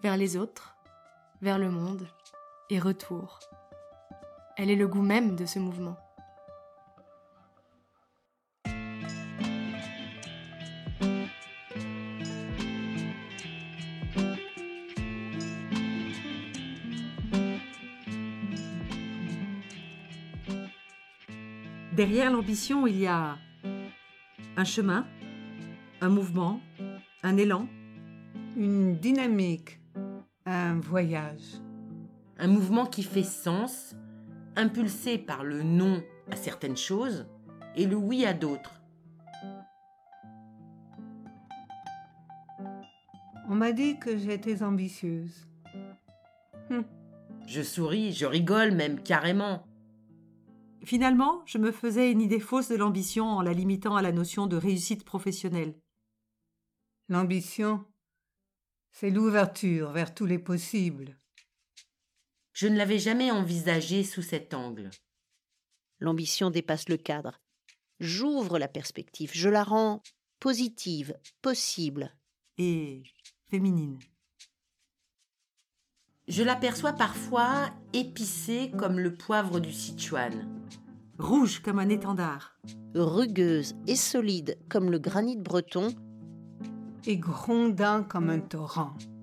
vers 0.04 0.18
les 0.18 0.36
autres, 0.36 0.76
vers 1.42 1.58
le 1.58 1.72
monde, 1.72 2.06
et 2.70 2.80
retour. 2.80 3.40
Elle 4.58 4.70
est 4.70 4.76
le 4.76 4.90
goût 4.90 5.04
même 5.04 5.38
de 5.38 5.46
ce 5.46 5.58
mouvement. 5.58 5.96
Derrière 22.00 22.32
l'ambition, 22.32 22.88
il 22.88 22.98
y 22.98 23.08
a 23.08 23.38
un 24.56 24.64
chemin, 24.64 25.06
un 26.00 26.08
mouvement, 26.08 26.62
un 27.24 27.36
élan. 27.36 27.68
Une 28.56 28.96
dynamique, 28.96 29.82
un 30.46 30.80
voyage. 30.80 31.60
Un 32.38 32.48
mouvement 32.48 32.86
qui 32.86 33.04
fait 33.04 33.24
sens, 33.24 33.98
impulsé 34.56 35.18
par 35.18 35.44
le 35.44 35.62
non 35.62 36.02
à 36.32 36.38
certaines 36.38 36.78
choses 36.78 37.28
et 37.76 37.86
le 37.86 37.98
oui 37.98 38.26
à 38.26 38.32
d'autres. 38.32 38.82
On 43.50 43.56
m'a 43.56 43.74
dit 43.74 44.00
que 44.00 44.18
j'étais 44.18 44.64
ambitieuse. 44.64 45.50
Hum. 46.70 46.86
Je 47.46 47.62
souris, 47.62 48.14
je 48.14 48.26
rigole 48.26 48.72
même 48.72 49.04
carrément. 49.04 49.66
Finalement, 50.84 51.44
je 51.46 51.58
me 51.58 51.72
faisais 51.72 52.12
une 52.12 52.22
idée 52.22 52.40
fausse 52.40 52.70
de 52.70 52.76
l'ambition 52.76 53.26
en 53.26 53.42
la 53.42 53.54
limitant 53.54 53.96
à 53.96 54.02
la 54.02 54.12
notion 54.12 54.48
de 54.48 54.56
réussite 54.56 55.04
professionnelle. 55.04 55.76
L'ambition, 57.10 57.86
c'est 58.92 59.10
l'ouverture 59.10 59.92
vers 59.92 60.14
tous 60.14 60.26
les 60.26 60.40
possibles. 60.40 61.18
Je 62.54 62.68
ne 62.68 62.78
l'avais 62.78 63.00
jamais 63.00 63.32
envisagé 63.32 64.04
sous 64.04 64.22
cet 64.22 64.54
angle. 64.54 64.90
L'ambition 66.00 66.50
dépasse 66.50 66.90
le 66.90 66.98
cadre. 66.98 67.42
J'ouvre 68.00 68.58
la 68.58 68.68
perspective, 68.68 69.32
je 69.34 69.50
la 69.50 69.64
rends 69.64 70.02
positive, 70.40 71.18
possible. 71.42 72.16
Et 72.58 73.04
féminine. 73.50 74.00
Je 76.30 76.44
l'aperçois 76.44 76.94
parfois 76.94 77.72
épicée 77.92 78.72
comme 78.78 79.00
le 79.00 79.16
poivre 79.16 79.60
du 79.60 79.74
Sichuan. 79.74 80.48
Rouge 81.18 81.60
comme 81.60 81.80
un 81.80 81.90
étendard. 81.90 82.54
Rugueuse 82.94 83.76
et 83.88 83.96
solide 83.96 84.56
comme 84.70 84.92
le 84.92 85.00
granit 85.00 85.38
breton. 85.38 85.88
Et 87.08 87.18
grondant 87.18 88.04
comme 88.04 88.30
un 88.30 88.42
torrent.« 88.42 88.94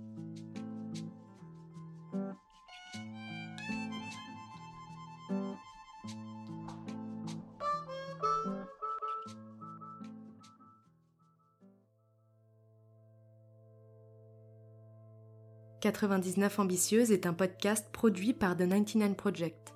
99 15.87 16.59
Ambitieuse 16.59 17.13
est 17.13 17.27
un 17.27 17.33
podcast 17.33 17.87
produit 17.93 18.33
par 18.33 18.57
The 18.57 18.69
99 18.69 19.15
Project, 19.15 19.73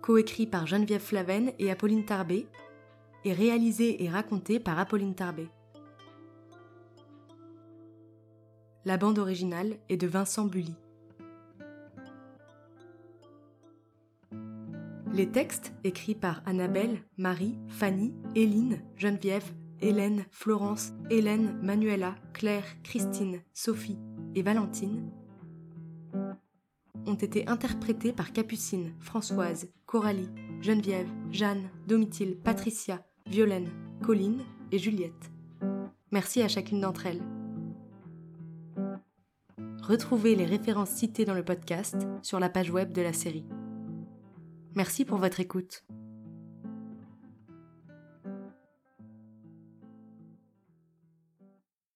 coécrit 0.00 0.48
par 0.48 0.66
Geneviève 0.66 1.00
Flaven 1.00 1.52
et 1.60 1.70
Apolline 1.70 2.04
Tarbé, 2.04 2.48
et 3.24 3.32
réalisé 3.32 4.02
et 4.02 4.08
raconté 4.08 4.58
par 4.58 4.80
Apolline 4.80 5.14
Tarbé. 5.14 5.48
La 8.84 8.96
bande 8.96 9.20
originale 9.20 9.76
est 9.88 9.96
de 9.96 10.08
Vincent 10.08 10.46
Bully. 10.46 10.74
Les 15.12 15.28
textes 15.28 15.72
écrits 15.84 16.16
par 16.16 16.42
Annabelle, 16.44 16.98
Marie, 17.18 17.56
Fanny, 17.68 18.12
Éline, 18.34 18.82
Geneviève, 18.96 19.52
Hélène, 19.80 20.24
Florence, 20.32 20.92
Hélène, 21.08 21.56
Manuela, 21.62 22.16
Claire, 22.32 22.66
Christine, 22.82 23.42
Sophie 23.52 24.00
et 24.34 24.42
Valentine 24.42 25.08
ont 27.06 27.14
été 27.14 27.48
interprétés 27.48 28.12
par 28.12 28.32
Capucine, 28.32 28.92
Françoise, 29.00 29.68
Coralie, 29.86 30.28
Geneviève, 30.60 31.08
Jeanne, 31.30 31.68
Domitil, 31.86 32.36
Patricia, 32.36 33.04
Violaine, 33.26 33.68
Colline 34.02 34.42
et 34.70 34.78
Juliette. 34.78 35.30
Merci 36.10 36.42
à 36.42 36.48
chacune 36.48 36.80
d'entre 36.80 37.06
elles. 37.06 37.22
Retrouvez 39.82 40.36
les 40.36 40.46
références 40.46 40.90
citées 40.90 41.24
dans 41.24 41.34
le 41.34 41.44
podcast 41.44 41.96
sur 42.22 42.38
la 42.38 42.48
page 42.48 42.70
web 42.70 42.92
de 42.92 43.02
la 43.02 43.12
série. 43.12 43.44
Merci 44.74 45.04
pour 45.04 45.18
votre 45.18 45.40
écoute. 45.40 45.84